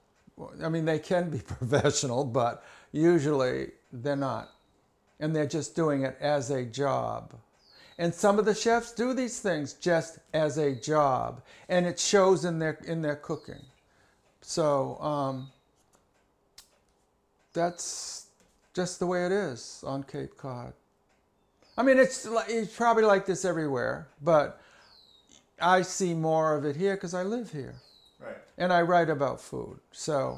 I 0.64 0.70
mean, 0.70 0.86
they 0.86 1.00
can 1.00 1.30
be 1.30 1.40
professional, 1.40 2.26
but 2.26 2.64
usually 2.92 3.72
they're 3.92 4.16
not. 4.16 4.52
And 5.20 5.36
they're 5.36 5.48
just 5.48 5.76
doing 5.76 6.04
it 6.04 6.18
as 6.20 6.52
a 6.52 6.66
job. 6.66 7.34
And 7.98 8.14
some 8.14 8.38
of 8.38 8.46
the 8.46 8.54
chefs 8.54 8.92
do 8.92 9.14
these 9.14 9.40
things 9.40 9.74
just 9.74 10.20
as 10.34 10.58
a 10.58 10.76
job, 10.76 11.42
and 11.70 11.86
it 11.86 11.98
shows 11.98 12.44
in 12.44 12.60
their 12.60 12.78
in 12.86 13.02
their 13.02 13.16
cooking. 13.16 13.62
So 14.48 14.98
um, 15.02 15.50
that's 17.54 18.28
just 18.76 19.00
the 19.00 19.08
way 19.08 19.26
it 19.26 19.32
is 19.32 19.84
on 19.86 20.04
Cape 20.04 20.38
Cod. 20.38 20.74
I 21.78 21.82
mean, 21.82 21.98
it's 21.98 22.28
it's 22.48 22.76
probably 22.76 23.04
like 23.06 23.26
this 23.26 23.44
everywhere, 23.44 24.08
but 24.22 24.62
I 25.60 25.82
see 25.82 26.14
more 26.14 26.54
of 26.56 26.64
it 26.64 26.76
here 26.76 26.94
because 26.96 27.16
I 27.16 27.24
live 27.24 27.52
here 27.52 27.74
Right. 28.20 28.38
and 28.60 28.72
I 28.72 28.84
write 28.84 29.10
about 29.10 29.42
food. 29.42 29.80
So 29.92 30.38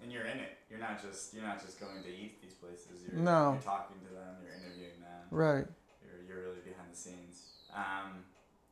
And 0.00 0.12
you're 0.12 0.26
in 0.26 0.38
it. 0.38 0.52
You're 0.70 0.78
not 0.78 1.02
just 1.02 1.34
you're 1.34 1.42
not 1.42 1.60
just 1.60 1.80
going 1.80 2.04
to 2.04 2.08
eat 2.08 2.40
these 2.40 2.54
places. 2.54 3.02
You're, 3.10 3.20
No. 3.20 3.52
You're 3.54 3.62
talking 3.62 3.96
to 4.08 4.14
them. 4.14 4.36
You're 4.44 4.54
interviewing 4.54 5.00
them. 5.00 5.26
right. 5.32 5.66
You're, 6.06 6.22
you're 6.28 6.46
really 6.46 6.60
behind 6.64 6.92
the 6.92 6.96
scenes. 6.96 7.42
Um, 7.74 8.22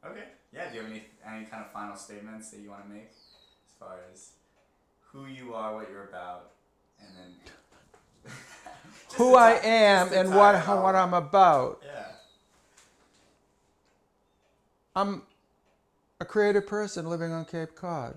okay. 0.06 0.28
Yeah. 0.52 0.70
Do 0.70 0.76
you 0.76 0.82
have 0.82 0.90
any 0.92 1.02
any 1.26 1.44
kind 1.46 1.64
of 1.64 1.72
final 1.72 1.96
statements 1.96 2.50
that 2.50 2.60
you 2.60 2.70
want 2.70 2.84
to 2.84 2.88
make 2.88 3.10
far 3.78 3.98
as 4.12 4.30
who 5.12 5.26
you 5.26 5.54
are, 5.54 5.74
what 5.74 5.88
you're 5.90 6.04
about, 6.04 6.50
and 7.00 7.08
then 7.16 8.32
Who 9.16 9.34
I 9.34 9.52
am 9.64 10.12
and 10.12 10.34
what 10.34 10.56
how, 10.56 10.82
what. 10.82 10.94
I'm 10.94 11.14
about. 11.14 11.82
Yeah. 11.84 12.04
I'm 14.94 15.22
a 16.20 16.24
creative 16.24 16.66
person 16.66 17.08
living 17.08 17.32
on 17.32 17.44
Cape 17.44 17.74
Cod, 17.74 18.14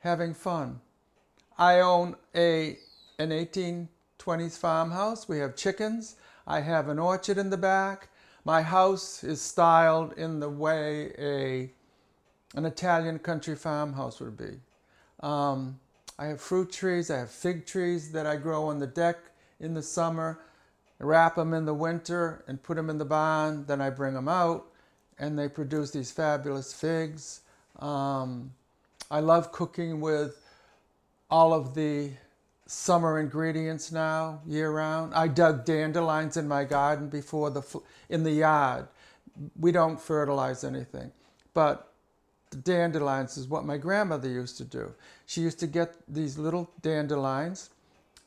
having 0.00 0.34
fun. 0.34 0.80
I 1.58 1.80
own 1.80 2.16
a 2.34 2.78
an 3.18 3.30
1820s 3.30 4.58
farmhouse. 4.58 5.28
We 5.28 5.38
have 5.38 5.56
chickens. 5.56 6.16
I 6.46 6.60
have 6.60 6.88
an 6.88 6.98
orchard 6.98 7.38
in 7.38 7.50
the 7.50 7.56
back. 7.56 8.08
My 8.44 8.62
house 8.62 9.24
is 9.24 9.40
styled 9.40 10.12
in 10.12 10.38
the 10.38 10.48
way 10.48 11.12
a 11.18 11.70
an 12.56 12.64
Italian 12.64 13.18
country 13.18 13.54
farmhouse 13.54 14.18
would 14.20 14.36
be. 14.36 14.58
Um, 15.20 15.78
I 16.18 16.26
have 16.26 16.40
fruit 16.40 16.72
trees. 16.72 17.10
I 17.10 17.18
have 17.18 17.30
fig 17.30 17.66
trees 17.66 18.10
that 18.12 18.26
I 18.26 18.36
grow 18.36 18.66
on 18.68 18.78
the 18.78 18.86
deck 18.86 19.18
in 19.60 19.74
the 19.74 19.82
summer. 19.82 20.40
Wrap 20.98 21.36
them 21.36 21.52
in 21.52 21.66
the 21.66 21.74
winter 21.74 22.42
and 22.48 22.62
put 22.62 22.76
them 22.76 22.88
in 22.88 22.96
the 22.96 23.04
barn. 23.04 23.66
Then 23.66 23.82
I 23.82 23.90
bring 23.90 24.14
them 24.14 24.28
out, 24.28 24.64
and 25.18 25.38
they 25.38 25.48
produce 25.48 25.90
these 25.90 26.10
fabulous 26.10 26.72
figs. 26.72 27.42
Um, 27.78 28.52
I 29.10 29.20
love 29.20 29.52
cooking 29.52 30.00
with 30.00 30.42
all 31.30 31.52
of 31.52 31.74
the 31.74 32.12
summer 32.66 33.20
ingredients 33.20 33.92
now, 33.92 34.40
year 34.46 34.70
round. 34.70 35.14
I 35.14 35.28
dug 35.28 35.66
dandelions 35.66 36.38
in 36.38 36.48
my 36.48 36.64
garden 36.64 37.08
before 37.10 37.50
the 37.50 37.62
in 38.08 38.22
the 38.22 38.32
yard. 38.32 38.88
We 39.60 39.70
don't 39.70 40.00
fertilize 40.00 40.64
anything, 40.64 41.12
but 41.52 41.92
the 42.50 42.56
dandelions 42.58 43.36
is 43.36 43.48
what 43.48 43.64
my 43.64 43.76
grandmother 43.76 44.28
used 44.28 44.56
to 44.58 44.64
do. 44.64 44.94
She 45.26 45.40
used 45.40 45.58
to 45.60 45.66
get 45.66 45.94
these 46.08 46.38
little 46.38 46.70
dandelions, 46.82 47.70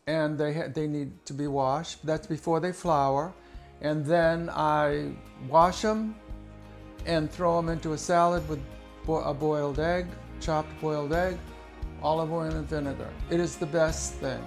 and 0.08 0.38
they 0.38 0.70
they 0.74 0.88
need 0.88 1.12
to 1.26 1.34
be 1.34 1.48
washed. 1.48 2.06
That's 2.06 2.28
before 2.28 2.60
they 2.60 2.72
flower, 2.72 3.34
and 3.82 4.06
then 4.06 4.50
I 4.50 5.14
wash 5.48 5.82
them 5.82 6.16
and 7.06 7.32
throw 7.32 7.56
them 7.58 7.70
into 7.70 7.94
a 7.94 7.98
salad 7.98 8.48
with 8.50 8.60
bo- 9.06 9.24
a 9.24 9.34
boiled 9.34 9.80
egg, 9.80 10.08
chopped 10.42 10.80
boiled 10.82 11.14
egg, 11.14 11.38
olive 12.02 12.32
oil 12.32 12.52
and 12.52 12.68
vinegar. 12.68 13.10
It 13.30 13.40
is 13.40 13.56
the 13.56 13.66
best 13.66 14.16
thing. 14.16 14.44